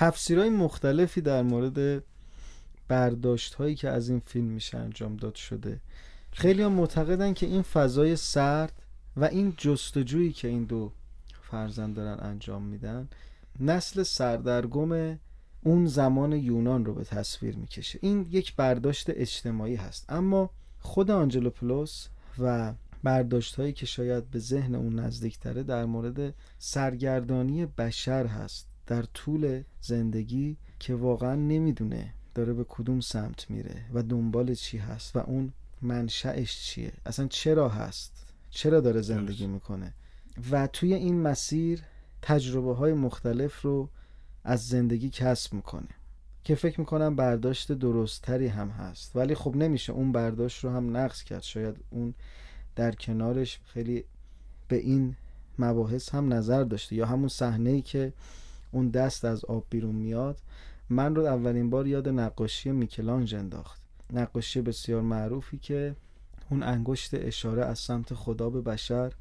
تفسیرهای 0.04 0.50
مختلفی 0.50 1.20
در 1.20 1.42
مورد 1.42 2.02
برداشت 2.88 3.54
هایی 3.54 3.74
که 3.74 3.88
از 3.88 4.08
این 4.08 4.18
فیلم 4.18 4.46
میشه 4.46 4.78
انجام 4.78 5.16
داد 5.16 5.34
شده. 5.34 5.80
خیلی 6.32 6.62
هم 6.62 6.72
معتقدن 6.72 7.34
که 7.34 7.46
این 7.46 7.62
فضای 7.62 8.16
سرد 8.16 8.72
و 9.16 9.24
این 9.24 9.54
جستجویی 9.58 10.32
که 10.32 10.48
این 10.48 10.64
دو 10.64 10.92
فرزند 11.42 11.94
دارن 11.94 12.18
انجام 12.20 12.62
میدن 12.62 13.08
نسل 13.60 14.02
سردرگم 14.02 15.18
اون 15.62 15.86
زمان 15.86 16.32
یونان 16.32 16.84
رو 16.84 16.94
به 16.94 17.04
تصویر 17.04 17.56
می‌کشه. 17.56 17.98
این 18.02 18.26
یک 18.30 18.56
برداشت 18.56 19.10
اجتماعی 19.10 19.76
هست. 19.76 20.04
اما 20.08 20.50
خود 20.80 21.10
آنجلوپولوس 21.10 22.08
و 22.38 22.72
برداشت 23.02 23.54
هایی 23.54 23.72
که 23.72 23.86
شاید 23.86 24.30
به 24.30 24.38
ذهن 24.38 24.74
اون 24.74 24.98
نزدیکتره 24.98 25.62
در 25.62 25.84
مورد 25.84 26.34
سرگردانی 26.58 27.66
بشر 27.66 28.26
هست. 28.26 28.73
در 28.86 29.02
طول 29.02 29.62
زندگی 29.80 30.56
که 30.78 30.94
واقعا 30.94 31.34
نمی‌دونه 31.34 32.14
داره 32.34 32.52
به 32.52 32.64
کدوم 32.68 33.00
سمت 33.00 33.50
میره 33.50 33.84
و 33.94 34.02
دنبال 34.02 34.54
چی 34.54 34.78
هست 34.78 35.16
و 35.16 35.18
اون 35.18 35.52
منشأش 35.82 36.60
چیه. 36.62 36.92
اصلا 37.06 37.26
چرا 37.26 37.68
هست؟ 37.68 38.26
چرا 38.50 38.80
داره 38.80 39.00
زندگی 39.00 39.46
می‌کنه؟ 39.46 39.94
و 40.50 40.66
توی 40.66 40.94
این 40.94 41.22
مسیر 41.22 41.82
تجربه 42.22 42.74
های 42.74 42.92
مختلف 42.92 43.62
رو 43.62 43.88
از 44.44 44.68
زندگی 44.68 45.10
کسب 45.10 45.52
می‌کنه 45.52 45.88
که 46.44 46.54
فکر 46.54 46.80
می‌کنم 46.80 47.16
برداشت 47.16 47.72
درستتری 47.72 48.46
هم 48.46 48.68
هست. 48.68 49.16
ولی 49.16 49.34
خب 49.34 49.56
نمیشه 49.56 49.92
اون 49.92 50.12
برداشت 50.12 50.64
رو 50.64 50.70
هم 50.70 50.96
نقص 50.96 51.22
کرد. 51.22 51.42
شاید 51.42 51.76
اون 51.90 52.14
در 52.76 52.92
کنارش 52.92 53.60
خیلی 53.64 54.04
به 54.68 54.76
این 54.76 55.16
مباحث 55.58 56.08
هم 56.08 56.32
نظر 56.32 56.64
داشته 56.64 56.96
یا 56.96 57.06
همون 57.06 57.28
صحنه 57.28 57.70
ای 57.70 57.82
که 57.82 58.12
اون 58.74 58.88
دست 58.88 59.24
از 59.24 59.44
آب 59.44 59.66
بیرون 59.70 59.94
میاد 59.94 60.38
من 60.88 61.14
رو 61.14 61.24
اولین 61.24 61.70
بار 61.70 61.86
یاد 61.86 62.08
نقاشی 62.08 62.70
میکلانج 62.70 63.34
انداخت. 63.34 63.82
نقاشی 64.12 64.60
بسیار 64.60 65.02
معروفی 65.02 65.58
که 65.58 65.96
اون 66.50 66.62
انگشت 66.62 67.14
اشاره 67.14 67.64
از 67.64 67.78
سمت 67.78 68.14
خدا 68.14 68.50
به 68.50 68.60
بشر 68.60 69.12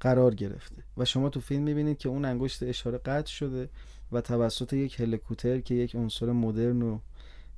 قرار 0.00 0.34
گرفته. 0.34 0.82
و 0.96 1.04
شما 1.04 1.28
تو 1.28 1.40
فیلم 1.40 1.62
می‌بینید 1.62 1.98
که 1.98 2.08
اون 2.08 2.24
انگشت 2.24 2.62
اشاره 2.62 2.98
قطع 2.98 3.30
شده 3.30 3.68
و 4.12 4.20
توسط 4.20 4.72
یک 4.72 5.00
هلیکوپتر 5.00 5.60
که 5.60 5.74
یک 5.74 5.96
عنصر 5.96 6.32
مدرن 6.32 6.82
و 6.82 6.98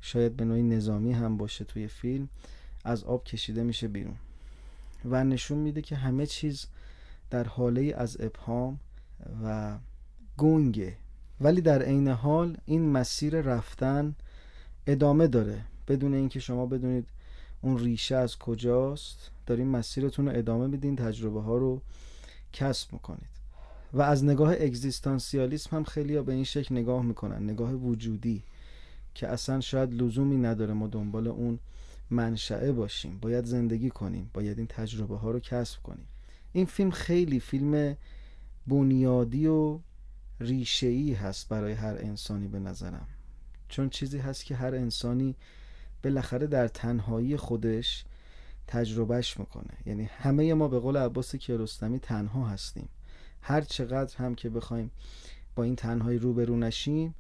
شاید 0.01 0.37
به 0.37 0.45
نوعی 0.45 0.63
نظامی 0.63 1.13
هم 1.13 1.37
باشه 1.37 1.65
توی 1.65 1.89
فیلم 1.89 2.29
از 2.85 3.05
آب 3.05 3.25
کشیده 3.25 3.63
میشه 3.63 3.89
بیرون. 3.89 4.17
و 5.05 5.25
نشون 5.25 5.59
میده 5.59 5.83
که 5.83 5.97
همه 5.97 6.27
چیز 6.27 6.67
در 7.31 7.45
حاله 7.45 7.95
از 7.97 8.17
ابهام 8.21 8.81
و 9.45 9.79
گنگه 10.37 10.97
ولی 11.41 11.61
در 11.61 11.83
عین 11.83 12.09
حال 12.09 12.57
این 12.65 12.89
مسیر 12.89 13.41
رفتن 13.41 14.15
ادامه 14.87 15.27
داره. 15.27 15.61
بدون 15.89 16.15
اینکه 16.15 16.41
شما 16.41 16.67
بدونید 16.67 17.09
اون 17.63 17.79
ریشه 17.79 18.17
از 18.17 18.39
کجاست 18.39 19.31
دارین 19.47 19.69
مسیرتون 19.69 20.29
رو 20.29 20.39
ادامه 20.39 20.67
میدین 20.67 20.97
تجربه 20.97 21.41
ها 21.43 21.57
رو 21.57 21.81
کسب 22.53 22.93
می‌کنید. 22.93 23.37
و 23.93 24.03
از 24.03 24.25
نگاه 24.25 24.53
اگزیستانسیالیسم 24.53 25.77
هم 25.77 25.85
خیلی 25.85 26.17
ها 26.17 26.23
به 26.23 26.33
این 26.33 26.45
شکل 26.45 26.75
نگاه 26.75 27.03
می‌کنن 27.03 27.51
نگاه 27.51 27.73
وجودی 27.73 28.43
که 29.15 29.29
اصلا 29.29 29.61
شاید 29.61 30.03
لزومی 30.03 30.37
نداره 30.37 30.75
ما 30.75 30.87
دنبال 30.87 31.29
اون 31.29 31.59
منشعه 32.11 32.73
باشیم. 32.73 33.19
باید 33.19 33.45
زندگی 33.45 33.91
کنیم 33.91 34.31
باید 34.35 34.59
این 34.59 34.67
تجربه 34.67 35.17
ها 35.17 35.31
رو 35.31 35.41
کسب 35.41 35.83
کنیم. 35.83 36.07
این 36.53 36.67
فیلم 36.67 36.91
خیلی 36.91 37.41
فیلم 37.41 37.97
بنیادی 38.67 39.47
و 39.47 39.79
ریشه 40.41 41.17
هست 41.17 41.49
برای 41.49 41.73
هر 41.73 41.97
انسانی 41.99 42.49
به 42.49 42.59
نظرم. 42.59 43.07
چون 43.69 43.91
چیزی 43.91 44.19
هست 44.19 44.45
که 44.45 44.57
هر 44.57 44.75
انسانی 44.75 45.37
بالاخره 46.05 46.47
در 46.47 46.69
تنهایی 46.69 47.37
خودش 47.37 48.05
تجربهش 48.67 49.39
می‌کنه. 49.39 49.75
یعنی 49.87 50.05
همه 50.05 50.55
ما 50.55 50.69
به 50.69 50.79
قول 50.79 50.97
عباس 50.97 51.37
کیارستمی 51.37 51.99
تنها 51.99 52.49
هستیم. 52.49 52.89
هر 53.43 53.61
چقدر 53.61 54.17
هم 54.17 54.35
که 54.35 54.51
بخوایم 54.51 54.91
با 55.55 55.63
این 55.63 55.77
تنهایی 55.77 56.19
روبرو 56.19 56.57
نشیم 56.57 57.15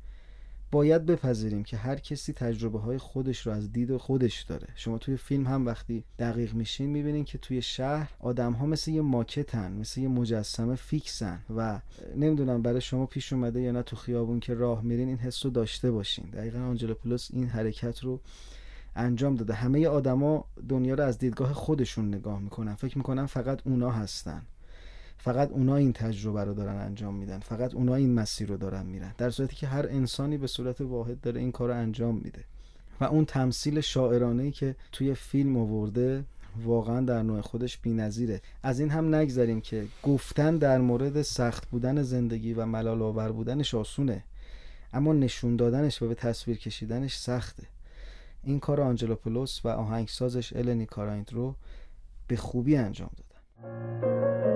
باید 0.70 1.06
بپذیریم 1.06 1.64
که 1.64 1.76
هر 1.76 1.96
کسی 1.96 2.32
تجربه 2.32 2.78
های 2.78 2.98
خودش 2.98 3.46
رو 3.46 3.52
از 3.52 3.72
دید 3.72 3.96
خودش 3.96 4.42
داره. 4.42 4.68
شما 4.74 4.98
توی 4.98 5.16
فیلم 5.16 5.46
هم 5.46 5.66
وقتی 5.66 6.04
دقیق 6.18 6.54
میشین 6.54 6.90
می‌بینین 6.90 7.24
که 7.24 7.38
توی 7.38 7.62
شهر 7.62 8.10
آدم 8.18 8.52
ها 8.52 8.66
مثل 8.66 8.90
یه 8.90 9.00
ماکتن 9.00 9.72
مثل 9.72 10.00
یه 10.00 10.08
مجسمه 10.08 10.74
فیکسن 10.74 11.40
و 11.56 11.80
نمی‌دونم 12.16 12.62
برای 12.62 12.80
شما 12.80 13.06
پیش 13.06 13.32
اومده 13.32 13.60
یا 13.60 13.72
نه 13.72 13.82
تو 13.82 13.96
خیابون 13.96 14.40
که 14.40 14.54
راه 14.54 14.82
میرین 14.82 15.08
این 15.08 15.18
حس 15.18 15.44
رو 15.44 15.50
داشته 15.50 15.90
باشین. 15.90 16.24
دقیقا 16.24 16.58
آنجلوپولوس 16.58 17.28
این 17.32 17.46
حرکت 17.46 18.04
رو 18.04 18.20
انجام 18.96 19.34
داده. 19.34 19.54
همه 19.54 19.86
آدما 19.86 20.44
دنیا 20.68 20.94
رو 20.94 21.04
از 21.04 21.18
دیدگاه 21.18 21.52
خودشون 21.52 22.08
نگاه 22.08 22.40
می‌کنن. 22.40 22.74
فکر 22.74 22.98
می‌کنن 22.98 23.26
فقط 23.26 23.60
اونا 23.64 23.90
هستن. 23.90 24.42
فقط 25.18 25.50
اونا 25.50 25.76
این 25.76 25.92
تجربه 25.92 26.44
رو 26.44 26.54
دارن 26.54 26.76
انجام 26.76 27.14
میدن. 27.14 27.38
فقط 27.38 27.74
اونا 27.74 27.94
این 27.94 28.14
مسیر 28.14 28.48
رو 28.48 28.56
دارن 28.56 28.86
میرن. 28.86 29.14
در 29.18 29.30
صورتی 29.30 29.56
که 29.56 29.66
هر 29.66 29.86
انسانی 29.86 30.38
به 30.38 30.46
صورت 30.46 30.80
واحد 30.80 31.20
داره 31.20 31.40
این 31.40 31.52
کار 31.52 31.68
رو 31.68 31.74
انجام 31.74 32.14
میده. 32.14 32.44
و 33.00 33.04
اون 33.04 33.24
تمثیل 33.24 33.80
شاعرانه 33.80 34.42
ای 34.42 34.50
که 34.50 34.76
توی 34.92 35.14
فیلم 35.14 35.56
آورده 35.56 36.24
واقعا 36.64 37.00
در 37.00 37.22
نوع 37.22 37.40
خودش 37.40 37.78
بی‌نظیره. 37.78 38.40
از 38.62 38.80
این 38.80 38.90
هم 38.90 39.14
نگذریم 39.14 39.60
که 39.60 39.86
گفتن 40.02 40.56
در 40.56 40.78
مورد 40.78 41.22
سخت 41.22 41.68
بودن 41.70 42.02
زندگی 42.02 42.54
و 42.54 42.66
ملال 42.66 43.02
آور 43.02 43.32
بودنش 43.32 43.74
آسونه. 43.74 44.24
اما 44.92 45.12
نشون 45.12 45.56
دادنش 45.56 46.02
و 46.02 46.08
به 46.08 46.14
تصویر 46.14 46.58
کشیدنش 46.58 47.16
سخته. 47.16 47.62
این 48.42 48.60
کار 48.60 48.80
آنجلوپولوس 48.80 49.60
و 49.64 49.68
آهنگسازش 49.68 50.52
النی 50.56 50.86
کارایند 50.86 51.32
رو 51.32 51.54
به 52.28 52.36
خوبی 52.36 52.76
انجام 52.76 53.10
دادن. 53.16 54.55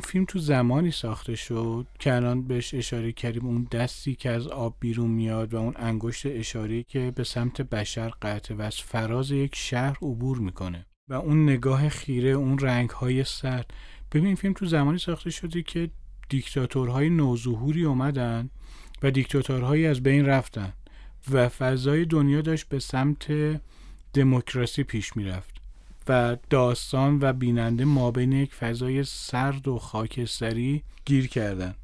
این 0.00 0.06
فیلم 0.06 0.24
تو 0.24 0.38
زمانی 0.38 0.90
ساخته 0.90 1.34
شد 1.34 1.86
که 1.98 2.14
الان 2.14 2.42
بهش 2.42 2.74
اشاره 2.74 3.12
کردیم 3.12 3.46
اون 3.46 3.68
دستی 3.72 4.14
که 4.14 4.30
از 4.30 4.46
آب 4.46 4.76
بیرون 4.80 5.10
میاد 5.10 5.54
و 5.54 5.56
اون 5.56 5.74
انگشت 5.76 6.26
اشاره 6.26 6.82
که 6.82 7.12
به 7.14 7.24
سمت 7.24 7.62
بشر 7.62 8.08
قطعه 8.08 8.56
و 8.56 8.62
از 8.62 8.76
فراز 8.76 9.30
یک 9.30 9.54
شهر 9.54 9.96
عبور 10.02 10.38
می‌کنه. 10.38 10.86
و 11.08 11.14
اون 11.14 11.42
نگاه 11.42 11.88
خیره 11.88 12.30
اون 12.30 12.58
رنگ 12.58 12.90
های 12.90 13.24
سرد. 13.24 13.74
ببین 14.12 14.34
فیلم 14.34 14.54
تو 14.54 14.66
زمانی 14.66 14.98
ساخته 14.98 15.30
شده 15.30 15.62
که 15.62 15.90
دیکتاتورهای 16.28 17.10
نوظهوری 17.10 17.84
اومدن 17.84 18.50
و 19.02 19.10
دیکتاتورهایی 19.10 19.86
از 19.86 20.02
بین 20.02 20.26
رفتن 20.26 20.72
و 21.30 21.48
فضای 21.48 22.04
دنیا 22.04 22.40
داشت 22.40 22.68
به 22.68 22.78
سمت 22.78 23.32
دموکراسی 24.12 24.82
پیش 24.82 25.16
می‌رفت. 25.16 25.59
و 26.10 26.36
داستان 26.50 27.18
و 27.22 27.32
بیننده 27.32 27.84
ما 27.84 28.10
بین 28.10 28.32
یک 28.32 28.54
فضای 28.54 29.04
سرد 29.04 29.68
و 29.68 29.78
خاکستری 29.78 30.84
گیر 31.04 31.28
کردن. 31.28 31.74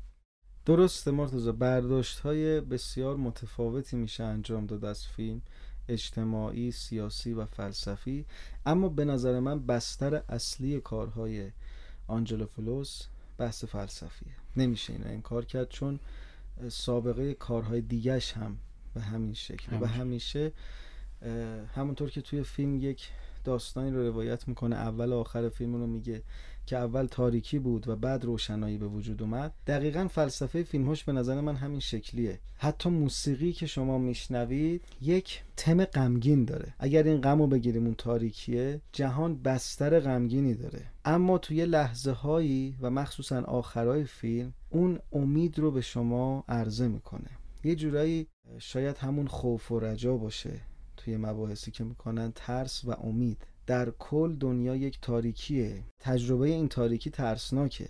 درسته 0.65 1.11
مرتضی 1.11 1.53
برداشت 1.53 2.21
های 2.21 2.61
بسیار 2.61 3.17
متفاوتی 3.17 3.97
میشه 3.97 4.25
انجام 4.25 4.67
داد 4.67 4.85
از 4.85 5.07
فیلم 5.07 5.43
اجتماعی، 5.89 6.71
سیاسی 6.71 7.33
و 7.33 7.45
فلسفی. 7.45 8.27
اما 8.67 8.89
به 8.89 9.05
نظر 9.05 9.41
من 9.41 9.67
بستر 9.67 10.15
اصلی 10.15 10.81
کارهای 10.81 11.51
آنجلوفلوس 12.07 13.03
بحث 13.39 13.65
فلسفیه. 13.65 14.33
نمیشه 14.57 14.93
این 14.93 15.07
انکار 15.07 15.45
کرد 15.45 15.69
چون 15.69 16.01
سابقه 16.69 17.35
کارهای 17.35 17.81
دیگش 17.81 18.33
هم 18.33 18.59
به 18.95 19.01
همین 19.01 19.35
شکل. 19.35 19.77
و 19.81 19.87
همیشه 19.87 20.53
همونطور 21.75 22.11
که 22.11 22.21
توی 22.21 22.43
فیلم 22.43 22.77
یک 22.77 23.09
داستانی 23.47 23.91
رو 23.91 24.07
روایت 24.07 24.49
می‌کنه. 24.49 24.77
اول 24.77 25.13
آخر 25.13 25.49
فیلم 25.49 25.75
رو 25.75 25.87
میگه 25.87 26.23
که 26.67 26.77
اول 26.77 27.07
تاریکی 27.07 27.59
بود 27.59 27.89
و 27.89 27.97
بعد 27.97 28.25
روشنایی 28.25 28.79
به 28.79 28.87
وجود 28.87 29.23
اومد. 29.23 29.53
دقیقا 29.67 30.09
فلسفه 30.09 30.63
فیلمهاش 30.63 31.05
به 31.05 31.13
نظر 31.13 31.41
من 31.41 31.57
همین 31.57 31.81
شکلیه. 31.81 32.39
حتی 32.59 32.89
موسیقی 32.89 33.53
که 33.53 33.67
شما 33.67 33.99
میشنوید 33.99 34.83
یک 35.01 35.43
تم 35.57 35.85
غمگین 35.85 36.45
داره. 36.45 36.75
اگر 36.79 37.03
این 37.03 37.21
غم 37.21 37.39
رو 37.39 37.47
بگیریم 37.47 37.85
اون 37.85 37.95
تاریکیه 37.95 38.81
جهان 38.93 39.43
بستر 39.43 40.01
غمگینی 40.01 40.55
داره. 40.55 40.83
اما 41.05 41.39
توی 41.39 41.67
لحظه 41.67 42.13
هایی 42.13 42.77
و 42.81 42.91
مخصوصا 42.91 43.43
آخرای 43.43 44.05
فیلم 44.05 44.53
اون 44.71 44.99
امید 45.13 45.59
رو 45.59 45.71
به 45.71 45.81
شما 45.81 46.45
عرضه 46.49 46.89
می‌کنه. 46.89 47.31
یه 47.65 47.75
جورایی 47.75 48.27
شاید 48.59 48.99
همون 48.99 49.27
خوف 49.27 49.73
و 49.73 49.81
رجا 49.81 50.17
باشه. 50.17 50.61
توی 50.97 51.17
مباحثی 51.17 51.71
که 51.71 51.85
می‌کنن 51.85 52.33
ترس 52.35 52.85
و 52.85 52.91
امید. 52.91 53.47
در 53.67 53.91
کل 53.91 54.37
دنیا 54.37 54.77
یک 54.77 54.99
تاریکیه. 55.03 55.83
تجربه 56.01 56.47
این 56.47 56.69
تاریکی 56.69 57.11
ترسناکه. 57.11 57.89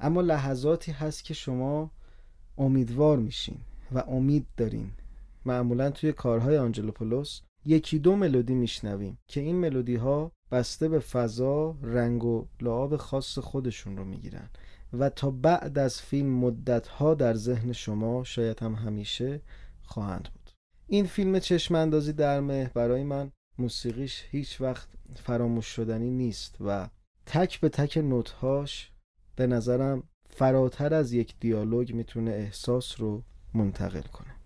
اما 0.00 0.20
لحظاتی 0.20 0.92
هست 0.92 1.24
که 1.24 1.34
شما 1.34 1.90
امیدوار 2.58 3.18
میشین 3.18 3.58
و 3.92 3.98
امید 3.98 4.46
دارین. 4.56 4.90
معمولا 5.46 5.90
توی 5.90 6.12
کارهای 6.12 6.58
آنجلوپولوس 6.58 7.40
یکی 7.64 7.98
دو 7.98 8.16
ملودی 8.16 8.54
میشنویم 8.54 9.18
که 9.26 9.40
این 9.40 9.56
ملودی 9.56 9.96
ها 9.96 10.32
بسته 10.50 10.88
به 10.88 10.98
فضا 10.98 11.76
رنگ 11.82 12.24
و 12.24 12.46
لعاب 12.60 12.96
خاص 12.96 13.38
خودشون 13.38 13.96
رو 13.96 14.04
می‌گیرن. 14.04 14.50
و 14.92 15.10
تا 15.10 15.30
بعد 15.30 15.78
از 15.78 16.00
فیلم 16.02 16.28
مدت 16.28 16.86
ها 16.88 17.14
در 17.14 17.34
ذهن 17.34 17.72
شما 17.72 18.24
شاید 18.24 18.62
هم 18.62 18.74
همیشه 18.74 19.40
خواهند 19.82 20.28
بود. 20.32 20.39
این 20.92 21.06
فیلم 21.06 21.38
چشم 21.38 21.74
اندازی 21.74 22.12
در 22.12 22.40
مه 22.40 22.70
برای 22.74 23.04
من 23.04 23.32
موسیقیش 23.58 24.24
هیچ 24.30 24.60
وقت 24.60 24.88
فراموش 25.14 25.66
شدنی 25.66 26.10
نیست 26.10 26.56
و 26.60 26.88
تک 27.26 27.60
به 27.60 27.68
تک 27.68 27.98
نوتهاش 27.98 28.92
به 29.36 29.46
نظرم 29.46 30.02
فراتر 30.30 30.94
از 30.94 31.12
یک 31.12 31.34
دیالوگ 31.40 31.94
می‌تونه 31.94 32.30
احساس 32.30 33.00
رو 33.00 33.22
منتقل 33.54 34.00
کنه. 34.00 34.39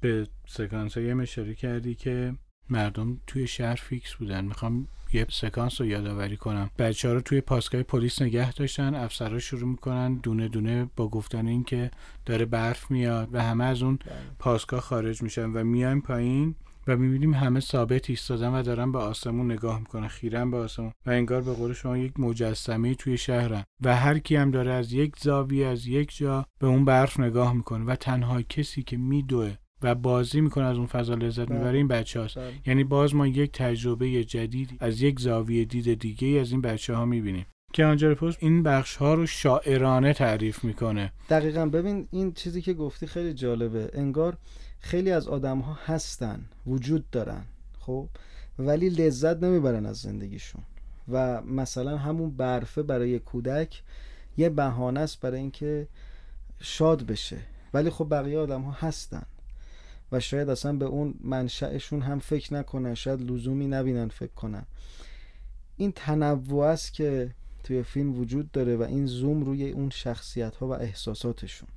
به 0.00 0.26
سکانس 0.46 0.98
های 0.98 1.10
اشاره 1.10 1.54
کردی 1.54 1.94
که 1.94 2.34
مردم 2.70 3.20
توی 3.26 3.46
شهر 3.46 3.74
فیکس 3.74 4.14
بودن. 4.14 4.44
می‌خوام 4.44 4.88
یه 5.12 5.26
سکانس 5.30 5.80
رو 5.80 5.86
یادآوری 5.86 6.36
کنم. 6.36 6.70
بچه 6.78 7.08
ها 7.08 7.14
رو 7.14 7.20
توی 7.20 7.40
پاسگاه 7.40 7.82
پلیس 7.82 8.22
نگه 8.22 8.52
داشتن 8.52 8.94
افسرها 8.94 9.38
شروع 9.38 9.68
می‌کنن 9.68 10.14
دونه 10.14 10.48
دونه 10.48 10.90
با 10.96 11.08
گفتن 11.08 11.46
این 11.46 11.64
که 11.64 11.90
داره 12.26 12.44
برف 12.44 12.90
میاد 12.90 13.28
و 13.32 13.42
همه 13.42 13.64
از 13.64 13.82
اون 13.82 13.98
پاسگاه 14.38 14.80
خارج 14.80 15.22
میشن 15.22 15.50
و 15.50 15.64
میایم 15.64 16.00
پایین 16.00 16.54
و 16.86 16.96
می‌بینیم 16.96 17.34
همه 17.34 17.60
ثابت 17.60 18.10
ایستادن 18.10 18.48
و 18.48 18.62
دارن 18.62 18.92
به 18.92 18.98
آسمون 18.98 19.52
نگاه 19.52 19.78
می‌کنن 19.78 20.08
خیرن 20.08 20.50
به 20.50 20.56
آسمون 20.56 20.92
و 21.06 21.10
انگار 21.10 21.42
به 21.42 21.52
قول 21.52 21.72
شما 21.72 21.98
یک 21.98 22.20
مجسمه 22.20 22.94
توی 22.94 23.18
شهرن 23.18 23.64
و 23.80 23.96
هر 23.96 24.18
کی 24.18 24.36
هم 24.36 24.50
داره 24.50 24.72
از 24.72 24.92
یک 24.92 25.18
زاویه 25.18 25.66
از 25.66 25.86
یک 25.86 26.16
جا 26.16 26.46
به 26.58 26.66
اون 26.66 26.84
برف 26.84 27.20
نگاه 27.20 27.52
می‌کنه 27.52 27.84
و 27.84 27.96
تنها 27.96 28.42
کسی 28.42 28.82
که 28.82 28.96
میدوه 28.96 29.56
و 29.82 29.94
بازی 29.94 30.40
می‌کنه 30.40 30.64
از 30.64 30.76
اون 30.76 30.86
فضا 30.86 31.14
لذت 31.14 31.50
می‌بره 31.50 31.76
این 31.76 31.88
بچه 31.88 32.20
هاست 32.20 32.36
یعنی 32.66 32.84
باز 32.84 33.14
ما 33.14 33.26
یک 33.26 33.52
تجربه 33.52 34.24
جدیدی 34.24 34.76
از 34.80 35.02
یک 35.02 35.20
زاویه 35.20 35.64
دید 35.64 35.98
دیگه 35.98 36.40
از 36.40 36.52
این 36.52 36.60
بچه 36.60 36.94
ها 36.94 37.04
می‌بینیم. 37.04 37.46
که 37.72 38.14
پولوس 38.18 38.36
این 38.38 38.62
بخش 38.62 38.96
ها 38.96 39.14
رو 39.14 39.26
شاعرانه 39.26 40.12
تعریف 40.12 40.64
می‌کنه. 40.64 41.12
دقیقا. 41.30 41.66
ببین 41.66 42.08
این 42.10 42.32
چیزی 42.32 42.62
که 42.62 42.74
گفتی 42.74 43.06
خیلی 43.06 43.34
جالبه. 43.34 43.90
انگار 43.92 44.36
خیلی 44.80 45.10
از 45.10 45.28
آدم 45.28 45.58
ها 45.58 45.78
هستن 45.86 46.40
وجود 46.66 47.10
دارن 47.10 47.44
خب؟ 47.78 48.08
ولی 48.58 48.88
لذت 48.88 49.42
نمی‌برن 49.42 49.86
از 49.86 49.96
زندگیشون. 49.96 50.62
و 51.12 51.42
مثلا 51.42 51.96
همون 51.96 52.30
برفه 52.30 52.82
برای 52.82 53.18
کودک 53.18 53.82
یه 54.36 54.48
بهانه 54.48 55.00
است 55.00 55.20
برای 55.20 55.40
اینکه 55.40 55.88
شاد 56.60 57.06
بشه. 57.06 57.38
ولی 57.74 57.90
خب 57.90 58.06
بقیه 58.10 58.38
آدم 58.38 58.62
ها 58.62 58.88
هستن. 58.88 59.22
و 60.12 60.20
شاید 60.20 60.48
اصلا 60.48 60.72
به 60.72 60.84
اون 60.84 61.14
منشأشون 61.20 62.02
هم 62.02 62.18
فکر 62.18 62.54
نکنن 62.54 62.94
شاید 62.94 63.30
لزومی 63.30 63.66
نبینن 63.66 64.08
فکر 64.08 64.32
کنن. 64.32 64.66
این 65.76 65.92
تنوع 65.92 66.64
است 66.64 66.92
که 66.92 67.30
توی 67.64 67.82
فیلم 67.82 68.18
وجود 68.18 68.50
داره 68.50 68.76
و 68.76 68.82
این 68.82 69.06
زوم 69.06 69.42
روی 69.42 69.70
اون 69.70 69.90
شخصیت 69.90 70.56
ها 70.56 70.66
و 70.66 70.72
احساساتشون. 70.72 71.68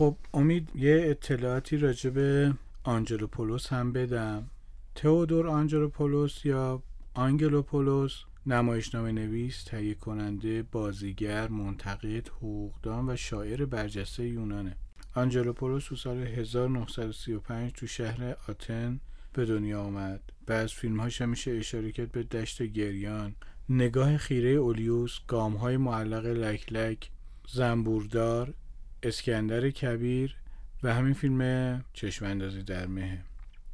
خب 0.00 0.16
امید 0.34 0.70
یه 0.74 1.00
اطلاعاتی 1.04 1.76
راجع 1.76 2.10
به 2.10 2.54
آنجلوپولوس 2.84 3.66
هم 3.66 3.92
بدم. 3.92 4.50
تئودور 4.94 5.48
آنجلوپولوس 5.48 6.44
یا 6.44 6.82
آنگلوپولوس 7.14 8.22
نمایشنامه 8.46 9.12
نویس 9.12 9.64
تهیه 9.64 9.94
کننده 9.94 10.62
بازیگر 10.62 11.48
منتقد 11.48 12.28
حقوقدان 12.28 13.10
و 13.10 13.16
شاعر 13.16 13.64
برجسته 13.64 14.28
یونانه. 14.28 14.76
آنجلوپولوس 15.14 15.84
تو 15.84 15.96
سال 15.96 16.18
1935 16.18 17.72
تو 17.72 17.86
شهر 17.86 18.36
آتن 18.48 19.00
به 19.32 19.46
دنیا 19.46 19.82
آمد. 19.82 20.20
و 20.48 20.52
از 20.52 20.72
فیلمهاش 20.72 21.22
میشه 21.22 21.50
اشاره 21.50 21.92
کرد 21.92 22.12
به 22.12 22.22
دشت 22.22 22.62
گریان. 22.62 23.34
نگاه 23.68 24.16
خیره 24.16 24.50
اولیس 24.50 25.18
گامهای 25.28 25.76
معلق 25.76 26.26
لک 26.26 26.72
لک 26.72 27.10
زنبوردار 27.48 28.54
اسکندر 29.02 29.70
کبیر 29.70 30.36
و 30.82 30.94
همین 30.94 31.14
فیلم 31.14 31.84
چشم 31.92 32.24
اندازی 32.24 32.62
در 32.62 32.86
مه 32.86 33.24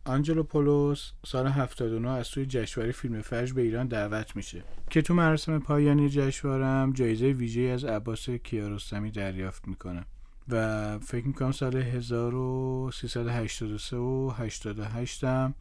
آنجلو 0.04 0.42
پولوس 0.42 1.10
سال 1.26 1.46
79 1.46 2.08
از 2.08 2.26
سوی 2.26 2.46
جشنواره 2.46 2.92
فیلم 2.92 3.22
فجر 3.22 3.54
به 3.54 3.62
ایران 3.62 3.86
دعوت 3.86 4.36
میشه 4.36 4.62
که 4.90 5.02
تو 5.02 5.14
مراسم 5.14 5.58
پایانی 5.58 6.08
جشنواره 6.08 6.66
هم 6.66 6.92
جایزه 6.92 7.26
ویژه 7.26 7.60
از 7.60 7.84
عباس 7.84 8.30
کیارستمی 8.30 9.10
دریافت 9.10 9.68
می‌کنه 9.68 10.04
و 10.48 10.98
فکر 10.98 11.26
می‌کنم 11.26 11.52
سال 11.52 11.76
1383 11.76 13.96
و 13.96 14.30
88 14.36 15.24
هم 15.24 15.54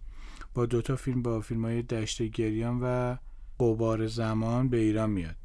با 0.53 0.65
دوتا 0.65 0.95
فیلم 0.95 1.21
با 1.21 1.41
فیلم 1.41 1.65
های 1.65 1.81
دشت 1.81 2.21
گریان 2.21 2.79
و 2.81 3.15
قبار 3.59 4.07
زمان 4.07 4.69
به 4.69 4.77
ایران 4.77 5.09
میاد. 5.09 5.35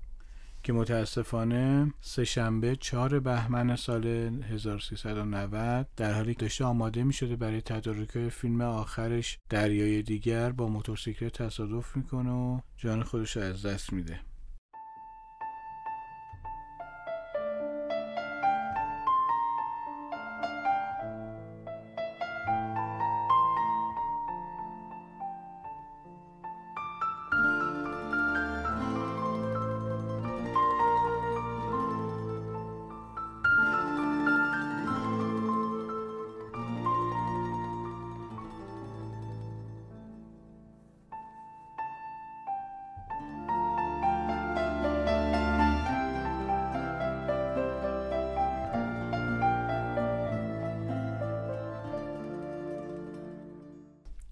که 0.62 0.72
متاسفانه 0.72 1.94
سهشنبه 2.00 2.76
چهار 2.76 3.20
بهمن 3.20 3.76
سال 3.76 4.06
1390 4.06 5.88
در 5.96 6.12
حالی 6.12 6.34
که 6.34 6.40
داشته 6.40 6.64
آماده 6.64 7.04
می 7.04 7.12
شده 7.12 7.36
برای 7.36 7.60
تدارک 7.60 8.28
فیلم 8.28 8.60
آخرش 8.60 9.38
دریای 9.48 10.02
دیگر 10.02 10.52
با 10.52 10.68
موتورسیکلت 10.68 11.42
تصادف 11.42 11.96
می‌کنه 11.96 12.30
و 12.30 12.60
جان 12.76 13.02
خودش 13.02 13.36
رو 13.36 13.42
از 13.42 13.66
دست 13.66 13.92
میده. 13.92 14.20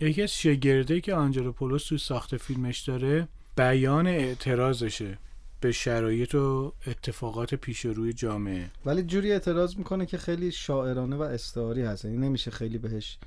یکی 0.01 0.23
از 0.23 0.33
شگرده 0.33 1.01
که 1.01 1.15
آنجلوپولوس 1.15 1.87
توی 1.87 1.99
ساخت 1.99 2.37
فیلمش 2.37 2.81
داره 2.81 3.29
بیان 3.57 4.07
اعتراضشه 4.07 5.19
به 5.61 5.73
شرایط 5.73 6.35
و 6.35 6.73
اتفاقات 6.87 7.55
پیش 7.55 7.81
روی 7.85 8.13
جامعه. 8.13 8.71
ولی 8.87 9.03
جوری 9.03 9.33
اعتراض 9.33 9.77
می‌کنه 9.77 10.07
که 10.07 10.19
خیلی 10.19 10.53
شاعرانه 10.53 11.17
و 11.17 11.23
استعاری 11.23 11.83
هست. 11.83 12.05
یعنی 12.05 12.17
نمیشه 12.17 12.51
خیلی 12.51 12.79
بهش 12.79 13.19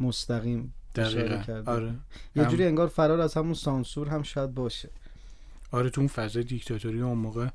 مستقیم 0.00 0.74
اشاره 0.98 1.44
کرد. 1.46 1.68
آره. 1.68 1.94
یه 2.36 2.42
هم- 2.42 2.50
جوری 2.50 2.64
انگار 2.64 2.86
فرار 2.88 3.20
از 3.20 3.34
همون 3.34 3.54
سانسور 3.54 4.08
هم 4.08 4.22
شاید 4.22 4.54
باشه. 4.54 4.90
آره 5.70 5.90
تو 5.90 6.00
اون 6.00 6.08
فضای 6.08 6.42
دیکتاتوری 6.42 7.00
اون 7.00 7.18
موقع 7.18 7.48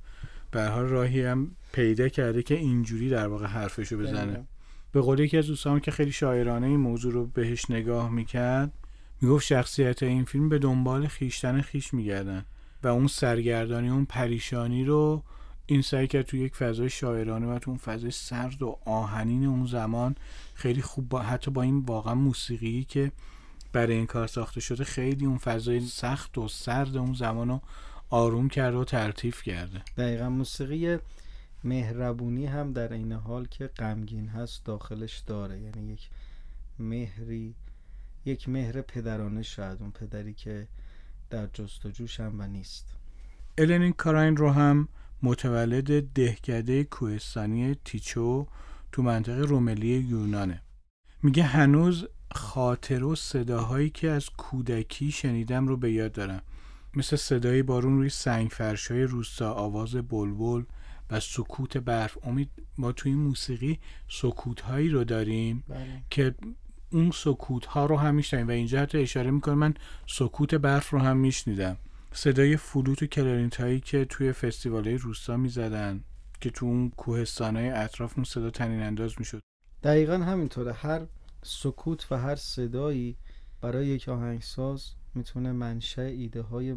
به 0.52 0.62
هر 0.62 0.82
راهی 0.82 1.22
هم 1.26 1.52
پیدا 1.72 2.10
کرده 2.10 2.44
که 2.44 2.56
اینجوری 2.56 3.10
در 3.10 3.28
واقع 3.28 3.46
حرفشو 3.46 3.98
بزنه. 3.98 4.46
به 4.92 5.02
قول 5.02 5.20
یکی 5.20 5.38
از 5.38 5.48
دوستان 5.48 5.80
که 5.80 5.92
خیلی 5.92 6.12
شاعرانه 6.12 6.68
این 6.68 6.80
موضوع 6.80 7.14
رو 7.14 7.26
بهش 7.26 7.72
نگاه 7.72 8.10
می‌کرد 8.10 8.74
می‌گفت 9.22 9.46
شخصیت 9.46 10.04
این 10.04 10.26
فیلم 10.26 10.50
به 10.50 10.60
دنبال 10.60 11.08
خیشتن 11.08 11.62
خیش 11.62 11.94
میگردن 11.94 12.46
و 12.84 12.88
اون 12.88 13.08
سرگردانی 13.08 13.90
اون 13.90 14.06
پریشانی 14.06 14.86
رو 14.86 15.24
این 15.66 15.82
سعی 15.82 16.08
کرد 16.08 16.26
تو 16.26 16.38
یک 16.38 16.56
فضای 16.56 16.90
شاعرانه 16.90 17.48
و 17.48 17.60
تو 17.60 17.72
اون 17.72 17.78
فضای 17.78 18.12
سرد 18.12 18.64
و 18.64 18.78
آهنین 18.86 19.46
اون 19.46 19.66
زمان 19.66 20.16
خیلی 20.54 20.82
خوب 20.82 21.10
با 21.10 21.20
حتی 21.20 21.52
با 21.52 21.62
این 21.62 21.80
واقعا 21.80 22.16
موسیقی 22.16 22.84
که 22.84 23.12
برای 23.74 23.96
این 23.96 24.06
کار 24.06 24.28
ساخته 24.28 24.62
شده 24.62 24.84
خیلی 24.84 25.26
اون 25.26 25.38
فضای 25.38 25.80
سخت 25.80 26.38
و 26.38 26.48
سرد 26.48 26.98
اون 26.98 27.14
زمان 27.14 27.50
رو 27.50 27.62
آروم 28.10 28.50
کرده 28.50 28.78
و 28.78 28.84
ترتیف 28.84 29.44
کرده. 29.44 29.82
دقیقا 29.98 30.30
موسیقی 30.30 30.98
مهربونی 31.64 32.46
هم 32.46 32.74
در 32.74 32.94
این 32.94 33.12
حال 33.12 33.46
که 33.46 33.68
غمگین 33.68 34.28
هست 34.28 34.66
داخلش 34.66 35.20
داره. 35.20 35.60
یعنی 35.60 35.94
یک 35.94 36.10
مهری 36.80 37.56
یک 38.26 38.50
مهر 38.50 38.82
پدرانه 38.82 39.42
شاید 39.44 39.82
اون 39.82 39.92
پدری 39.92 40.34
که 40.34 40.68
در 41.30 41.48
جستجوش 41.48 42.20
هم 42.20 42.40
و 42.40 42.48
نیست. 42.48 42.86
النین 43.58 43.94
کاراین 43.94 44.38
رو 44.38 44.50
هم 44.50 44.88
متولد 45.24 46.14
دهکده 46.14 46.84
کوهستانی 46.84 47.76
تیچو 47.86 48.48
تو 48.92 49.02
منطقه 49.02 49.42
روملی 49.42 49.88
یونانه. 49.88 50.62
میگه 51.24 51.44
هنوز 51.44 52.08
خاطر 52.32 53.04
و 53.04 53.16
صداهایی 53.16 53.90
که 53.90 54.10
از 54.10 54.30
کودکی 54.30 55.12
شنیدم 55.12 55.68
رو 55.68 55.78
به 55.78 55.92
یاد 55.92 56.12
دارم. 56.12 56.42
مثل 56.94 57.16
صدای 57.16 57.64
بارون 57.64 57.98
روی 57.98 58.10
سنگ 58.10 58.50
فرشای 58.50 59.04
روستا 59.04 59.54
آواز 59.54 59.96
بلبل 59.96 60.64
و 61.12 61.20
سکوت 61.20 61.78
برف. 61.78 62.18
امید 62.24 62.50
ما 62.78 62.92
توی 62.92 63.12
این 63.12 63.22
موسیقی 63.22 63.80
سکوت 64.10 64.62
هایی 64.62 64.90
رو 64.90 65.04
داریم 65.04 65.64
بله. 65.68 66.04
که 66.10 66.36
اون 66.92 67.12
سکوت 67.14 67.66
ها 67.66 67.86
رو 67.86 67.98
هم 67.98 68.16
میشنیم 68.16 68.48
و 68.48 68.52
اینجا 68.52 68.82
حتی 68.82 68.98
اشاره 68.98 69.32
می‌کنه 69.32 69.56
من 69.56 69.74
سکوت 70.08 70.56
برف 70.56 70.90
رو 70.90 71.00
هم 71.00 71.18
میشنیدم. 71.18 71.78
صدای 72.14 72.58
فلوت 72.58 73.04
و 73.04 73.06
کلارینت 73.06 73.62
هایی 73.62 73.80
که 73.80 74.06
توی 74.06 74.32
فستیوال 74.32 74.84
های 74.84 74.98
روستا 74.98 75.38
می‌زدن 75.38 76.04
که 76.42 76.50
تو 76.50 76.66
اون 76.66 76.90
کوهستان 76.90 77.56
های 77.56 77.70
اطراف 77.70 78.14
اون 78.16 78.24
صدا 78.24 78.50
طنین 78.50 78.82
انداز 78.82 79.14
می‌شد. 79.20 79.42
دقیقا 79.84 80.18
همینطوره. 80.18 80.74
هر 80.74 81.02
سکوت 81.44 82.12
و 82.12 82.18
هر 82.18 82.36
صدایی 82.36 83.18
برای 83.62 83.88
یک 83.88 84.10
آهنگساز 84.10 84.92
می‌تونه 85.16 85.52
منشأ 85.52 86.02
ایده 86.02 86.42
های 86.42 86.76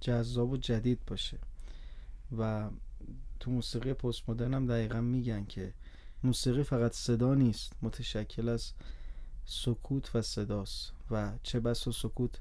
جذاب 0.00 0.50
و 0.50 0.56
جدید 0.56 0.98
باشه. 1.06 1.38
و 2.38 2.70
تو 3.40 3.50
موسیقی 3.50 3.92
پست 3.92 4.30
مدرن 4.30 4.54
هم 4.54 4.66
دقیقا 4.66 5.00
میگن 5.00 5.44
که 5.44 5.72
موسیقی 6.22 6.62
فقط 6.62 6.92
صدا 6.92 7.34
نیست 7.34 7.72
متشکل 7.82 8.48
از 8.48 8.72
سکوت 9.44 10.16
و 10.16 10.22
صداست 10.22 10.92
و 11.10 11.32
چه 11.42 11.60
بس 11.60 11.88
و 11.88 11.92
سکوت 11.92 12.40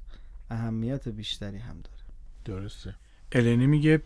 اهمیت 0.50 1.10
بیشتری 1.10 1.58
هم 1.58 1.82
داره. 1.82 2.04
درسته. 2.46 2.96
النی 3.32 3.68
میگه 3.68 4.02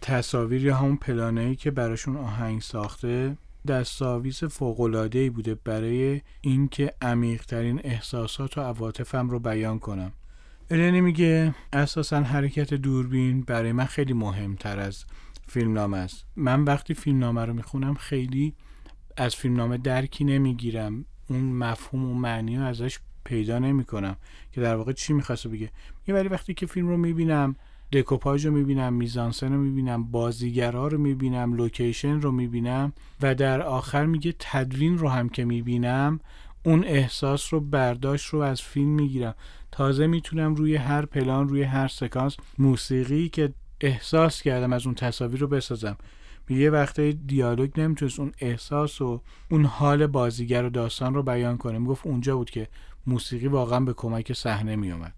تصاویر 0.00 0.64
یا 0.64 0.76
همون 0.76 0.96
پلانایی 0.96 1.56
که 1.56 1.70
براشون 1.70 2.16
آهنگ 2.16 2.62
ساخته 2.62 3.36
دستاویز 3.68 4.44
فوق‌العاده‌ای 4.44 5.30
بوده 5.30 5.54
برای 5.54 6.20
اینکه 6.40 6.94
عمیق‌ترین 7.02 7.80
احساسات 7.84 8.58
و 8.58 8.60
عواطفم 8.60 9.30
رو 9.30 9.38
بیان 9.38 9.78
کنم. 9.78 10.12
النی 10.70 11.00
میگه 11.00 11.54
اساسا 11.72 12.20
حرکت 12.20 12.74
دوربین 12.74 13.42
برای 13.42 13.72
من 13.72 13.84
خیلی 13.84 14.12
مهمتر 14.12 14.78
از 14.78 15.04
فیلمنامه 15.50 15.96
است. 15.96 16.26
من 16.36 16.64
وقتی 16.64 16.94
فیلمنامه 16.94 17.44
رو 17.44 17.54
می‌خونم 17.54 17.94
خیلی 17.94 18.54
از 19.16 19.36
فیلمنامه 19.36 19.78
درکی 19.78 20.24
نمی‌گیرم. 20.24 21.04
اون 21.30 21.40
مفهوم 21.40 22.10
و 22.10 22.14
معنی 22.14 22.56
رو 22.56 22.64
ازش 22.64 22.98
پیدا 23.24 23.58
نمی‌کنم 23.58 24.16
که 24.52 24.60
در 24.60 24.76
واقع 24.76 24.92
چی 24.92 25.12
می‌خواسته 25.12 25.48
بگه. 25.48 25.70
میگه 26.00 26.20
ولی 26.20 26.28
وقتی 26.28 26.54
که 26.54 26.66
فیلم 26.66 26.88
رو 26.88 26.96
می‌بینم 26.96 27.56
دکوپاژ 27.92 28.46
رو 28.46 28.52
می‌بینم 28.52 28.92
میزانسن 28.92 29.52
رو 29.52 29.60
می‌بینم 29.60 30.04
بازیگرها 30.04 30.88
رو 30.88 30.98
می‌بینم 30.98 31.52
لوکیشن 31.52 32.20
رو 32.20 32.32
می‌بینم 32.32 32.92
و 33.20 33.34
در 33.34 33.62
آخر 33.62 34.06
میگه 34.06 34.34
تدوین 34.38 34.98
رو 34.98 35.08
هم 35.08 35.28
که 35.28 35.44
می‌بینم 35.44 36.20
اون 36.64 36.84
احساس 36.84 37.54
رو 37.54 37.60
برداشت 37.60 38.26
رو 38.26 38.40
از 38.40 38.62
فیلم 38.62 38.88
می‌گیرم. 38.88 39.34
تازه 39.72 40.06
می‌تونم 40.06 40.54
روی 40.54 40.76
هر 40.76 41.06
پلان 41.06 41.48
روی 41.48 41.62
هر 41.62 41.88
سکانس 41.88 42.36
موسیقی 42.58 43.28
که 43.28 43.54
احساس 43.80 44.42
کردم 44.42 44.72
از 44.72 44.86
اون 44.86 44.94
تصاویر 44.94 45.40
رو 45.40 45.46
بسازم. 45.46 45.96
یه 46.48 46.70
وقتی 46.70 47.12
دیالوگ 47.12 47.80
نمی‌تونست 47.80 48.20
اون 48.20 48.32
احساس 48.38 49.00
و 49.00 49.22
اون 49.50 49.64
حال 49.64 50.06
بازیگر 50.06 50.64
و 50.64 50.70
داستان 50.70 51.14
رو 51.14 51.22
بیان 51.22 51.56
کنه. 51.56 51.78
می‌گفت 51.78 52.06
اونجا 52.06 52.36
بود 52.36 52.50
که 52.50 52.68
موسیقی 53.06 53.46
واقعا 53.46 53.80
به 53.80 53.92
کمک 53.92 54.32
صحنه 54.32 54.76
میومد 54.76 55.14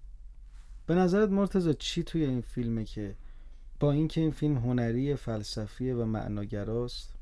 به 0.87 0.94
نظرت 0.94 1.31
مرتضی 1.31 1.75
چی 1.75 2.03
توی 2.03 2.25
این 2.25 2.40
فیلمه 2.40 2.85
که 2.85 3.14
با 3.81 3.92
اینکه 3.92 4.20
این 4.20 4.31
فیلم 4.31 4.57
هنری 4.57 5.14
فلسفیه 5.14 5.94
و 5.94 6.05
معناگراست 6.05 7.14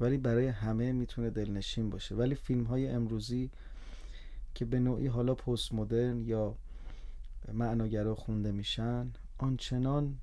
ولی 0.00 0.16
برای 0.16 0.48
همه 0.48 0.92
می‌تونه 0.92 1.30
دلنشین 1.30 1.90
باشه. 1.90 2.14
ولی 2.14 2.34
فیلم 2.34 2.64
های 2.64 2.88
امروزی 2.88 3.50
که 4.54 4.64
به 4.64 4.78
نوعی 4.78 5.06
حالا 5.06 5.34
پست 5.34 5.74
مدرن 5.74 6.24
یا 6.24 6.54
معناگرا 7.52 8.14
خونده 8.14 8.52
میشن 8.52 9.10
آنچنان 9.38 10.14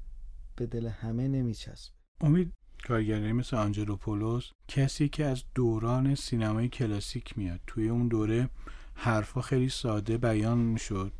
به 0.55 0.65
دل 0.65 0.87
همه 0.87 1.27
نمیچسبه. 1.27 1.95
امید 2.21 2.53
کارگردانی 2.87 3.33
مثل 3.33 3.57
آنجلوپولوس 3.57 4.51
کسی 4.67 5.09
که 5.09 5.25
از 5.25 5.43
دوران 5.55 6.15
سینمای 6.15 6.69
کلاسیک 6.69 7.37
میاد. 7.37 7.59
توی 7.67 7.89
اون 7.89 8.07
دوره 8.07 8.49
حرفا 8.93 9.41
خیلی 9.41 9.69
ساده 9.69 10.17
بیان 10.17 10.57
می‌شد 10.57 11.11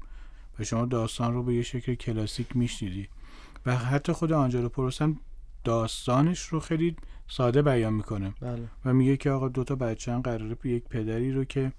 و 0.60 0.64
شما 0.64 0.86
داستان 0.86 1.34
رو 1.34 1.44
به 1.44 1.54
یه 1.54 1.62
شکل 1.62 1.96
کلاسیک 1.96 2.56
میشنیدی. 2.56 3.08
و 3.66 3.76
حتی 3.76 4.14
خود 4.14 4.32
آنجلوپولوس 4.32 5.02
هم 5.02 5.20
داستانش 5.64 6.40
رو 6.40 6.60
خیلی 6.60 6.96
ساده 7.28 7.62
بیان 7.62 7.94
می‌کنه. 7.94 8.34
بله. 8.42 8.68
و 8.86 8.94
میگه 8.94 9.18
که 9.18 9.32
آقا 9.32 9.50
دوتا 9.50 9.76
بچه 9.76 10.12
هم 10.12 10.22
قراره 10.22 10.58
یک 10.64 10.84
پدری 10.84 11.32
رو 11.32 11.46
که 11.46 11.74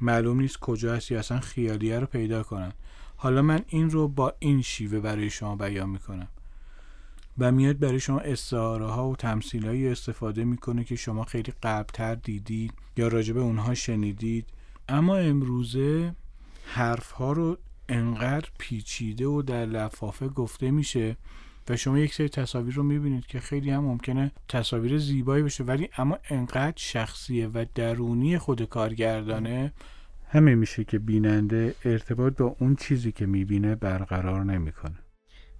معلوم 0.00 0.40
نیست 0.40 0.58
کجا 0.58 0.94
هست 0.94 1.10
یا 1.10 1.18
اصلا 1.18 1.40
خیالیه 1.40 1.98
رو 1.98 2.06
پیدا 2.06 2.42
کنن. 2.42 2.72
حالا 3.16 3.42
من 3.42 3.60
این 3.68 3.90
رو 3.90 4.08
با 4.08 4.34
این 4.38 4.62
شیوه 4.62 5.00
برای 5.00 5.30
شما 5.30 5.56
بیان 5.56 5.90
می‌کنم. 5.90 6.28
و 7.38 7.52
میاد 7.52 7.78
برای 7.78 8.00
شما 8.00 8.18
استعاره 8.20 8.86
ها 8.86 9.08
و 9.08 9.16
تمثیل 9.16 9.66
استفاده 9.66 10.44
می‌کنه 10.44 10.84
که 10.84 10.96
شما 10.96 11.24
خیلی 11.24 11.52
قبلتر 11.62 12.14
دیدید 12.14 12.72
یا 12.96 13.08
راجب 13.08 13.38
اونها 13.38 13.74
شنیدید. 13.74 14.46
اما 14.88 15.16
امروزه 15.16 16.14
حرف 16.66 17.10
ها 17.10 17.32
رو 17.32 17.58
انقدر 17.88 18.48
پیچیده 18.58 19.26
و 19.26 19.42
در 19.42 19.66
لفافه 19.66 20.28
گفته 20.28 20.70
میشه 20.70 21.16
و 21.68 21.76
شما 21.76 21.98
یک 21.98 22.14
سری 22.14 22.28
تصاویر 22.28 22.74
رو 22.74 22.82
می‌بینید 22.82 23.26
که 23.26 23.40
خیلی 23.40 23.70
هم 23.70 23.84
ممکنه 23.84 24.32
تصاویر 24.48 24.98
زیبایی 24.98 25.42
بشه 25.42 25.64
ولی 25.64 25.88
اما 25.98 26.18
انقدر 26.30 26.76
شخصیه 26.76 27.46
و 27.46 27.64
درونی 27.74 28.38
خود 28.38 28.62
کارگردانه. 28.62 29.72
همه 30.28 30.54
میشه 30.54 30.84
که 30.84 30.98
بیننده 30.98 31.74
ارتباط 31.84 32.36
با 32.36 32.56
اون 32.58 32.76
چیزی 32.76 33.12
که 33.12 33.26
می‌بینه 33.26 33.74
برقرار 33.74 34.44
نمی‌کنه. 34.44 34.98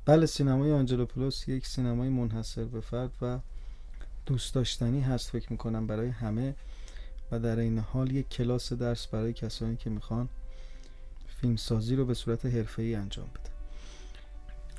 بله 0.07 0.27
سینمای 0.27 0.73
آنجلوپولوس 0.73 1.49
یک 1.49 1.67
سینمای 1.67 2.09
منحصر 2.09 2.65
به 2.65 2.81
فرد 2.81 3.11
و 3.23 3.39
دوست 4.27 4.55
داشتنی 4.55 5.01
هست 5.01 5.31
فکر 5.31 5.53
می‌کنم 5.53 5.87
برای 5.87 6.09
همه 6.09 6.55
و 7.33 7.39
در 7.39 7.59
این 7.59 7.79
حال 7.79 8.11
یک 8.11 8.29
کلاس 8.29 8.73
درس 8.73 9.07
برای 9.07 9.33
کسانی 9.33 9.77
که 9.77 9.91
می‌خوان 9.91 10.29
فیلمسازی 11.41 11.97
رو 11.97 12.05
به 12.05 12.15
صورت 12.15 12.47
حرفه‌ای 12.47 12.95
انجام 12.95 13.27
بده 13.27 13.51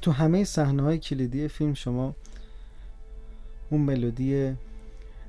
تو 0.01 0.11
همه 0.11 0.43
صحنه 0.43 0.83
های 0.83 0.97
کلیدی 0.97 1.47
فیلم 1.47 1.73
شما 1.73 2.15
اون 3.69 3.81
ملودی 3.81 4.55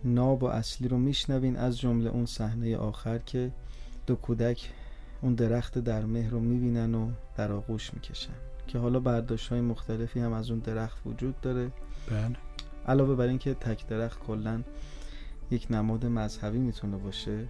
ناب 0.04 0.42
و 0.42 0.46
اصلی 0.46 0.88
رو 0.88 0.98
میشنوین 0.98 1.56
از 1.56 1.78
جمله 1.78 2.10
اون 2.10 2.26
صحنه 2.26 2.76
آخر 2.76 3.18
که 3.18 3.50
دو 4.06 4.14
کودک 4.14 4.70
اون 5.22 5.34
درخت 5.34 5.78
در 5.78 6.04
مهر 6.04 6.30
رو 6.30 6.40
می‌بینن 6.40 6.94
و 6.94 7.10
در 7.36 7.52
آغوش 7.52 7.94
می‌کشن. 7.94 8.51
که 8.66 8.78
حالا 8.78 9.00
برداشت 9.00 9.48
های 9.48 9.60
مختلفی 9.60 10.20
هم 10.20 10.32
از 10.32 10.50
اون 10.50 10.58
درخت 10.58 10.98
وجود 11.06 11.40
داره. 11.40 11.70
بله. 12.10 12.36
علاوه 12.86 13.14
بر 13.14 13.26
اینکه 13.26 13.54
تک 13.54 13.86
درخت 13.86 14.20
کلا 14.20 14.62
یک 15.50 15.66
نماد 15.70 16.06
مذهبی 16.06 16.58
می‌تونه 16.58 16.96
باشه 16.96 17.48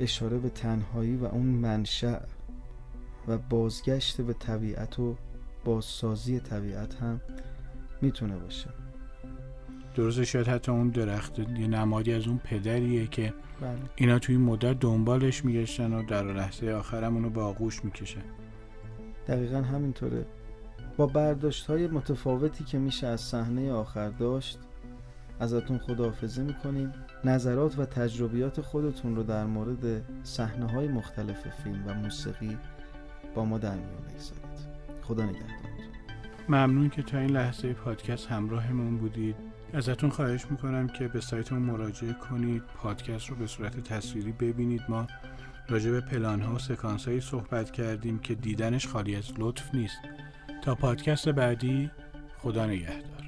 اشاره 0.00 0.38
به 0.38 0.48
تنهایی 0.48 1.16
و 1.16 1.24
اون 1.24 1.46
منشأ 1.46 2.18
و 3.28 3.38
بازگشت 3.38 4.20
به 4.20 4.32
طبیعت 4.32 4.98
و 4.98 5.16
بازسازی 5.64 6.40
طبیعت 6.40 6.94
هم 6.94 7.20
می‌تونه 8.02 8.36
باشه. 8.36 8.70
درسته 9.94 10.24
شاید 10.24 10.48
حتی 10.48 10.72
اون 10.72 10.88
درخت 10.88 11.38
یه 11.38 11.46
نمادی 11.66 12.12
از 12.12 12.26
اون 12.26 12.38
پدریه 12.38 13.06
که 13.06 13.34
بله. 13.60 13.78
اینا 13.96 14.18
توی 14.18 14.36
مدت 14.36 14.80
دنبالش 14.80 15.44
میگشتن 15.44 15.92
و 15.92 16.02
در 16.02 16.32
لحظه 16.32 16.70
آخرم 16.70 17.14
اونو 17.14 17.30
به 17.30 17.40
آغوش 17.40 17.84
می‌کشن. 17.84 18.22
دقیقا 19.28 19.62
همینطوره. 19.62 20.26
با 20.96 21.06
برداشت 21.06 21.66
های 21.66 21.86
متفاوتی 21.86 22.64
که 22.64 22.78
میشه 22.78 23.06
از 23.06 23.20
صحنه 23.20 23.72
آخر 23.72 24.08
داشت 24.08 24.58
ازتون 25.40 25.78
خداحافظی 25.78 26.42
می‌کنیم. 26.42 26.92
نظرات 27.24 27.78
و 27.78 27.84
تجربیات 27.84 28.60
خودتون 28.60 29.16
رو 29.16 29.22
در 29.22 29.44
مورد 29.44 30.02
صحنه 30.22 30.72
های 30.72 30.88
مختلف 30.88 31.48
فیلم 31.62 31.84
و 31.86 31.94
موسیقی 31.94 32.58
با 33.34 33.44
ما 33.44 33.58
در 33.58 33.74
میون 33.74 34.02
بگذارید. 34.02 34.44
خدا 35.02 35.24
نگهدارتون. 35.24 35.64
ممنون 36.48 36.88
که 36.88 37.02
تا 37.02 37.18
این 37.18 37.30
لحظه 37.30 37.72
پادکست 37.72 38.26
همراهمون 38.26 38.96
بودید. 38.96 39.36
ازتون 39.72 40.10
خواهش 40.10 40.46
می‌کنم 40.50 40.88
که 40.88 41.08
به 41.08 41.20
سایتمون 41.20 41.62
مراجعه 41.62 42.12
کنید 42.12 42.62
پادکست 42.62 43.30
رو 43.30 43.36
به 43.36 43.46
صورت 43.46 43.80
تصویری 43.80 44.32
ببینید. 44.32 44.82
ما 44.88 45.06
راجع 45.68 45.90
به 45.90 46.00
پلان 46.00 46.42
ها 46.42 46.54
و 46.54 46.58
سکانس 46.58 47.08
هایی 47.08 47.20
صحبت 47.20 47.70
کردیم 47.70 48.18
که 48.18 48.34
دیدنش 48.34 48.86
خالی 48.86 49.16
از 49.16 49.32
لطف 49.38 49.74
نیست. 49.74 49.98
تا 50.62 50.74
پادکست 50.74 51.28
بعدی 51.28 51.90
خدا 52.38 52.66
نگهدار. 52.66 53.23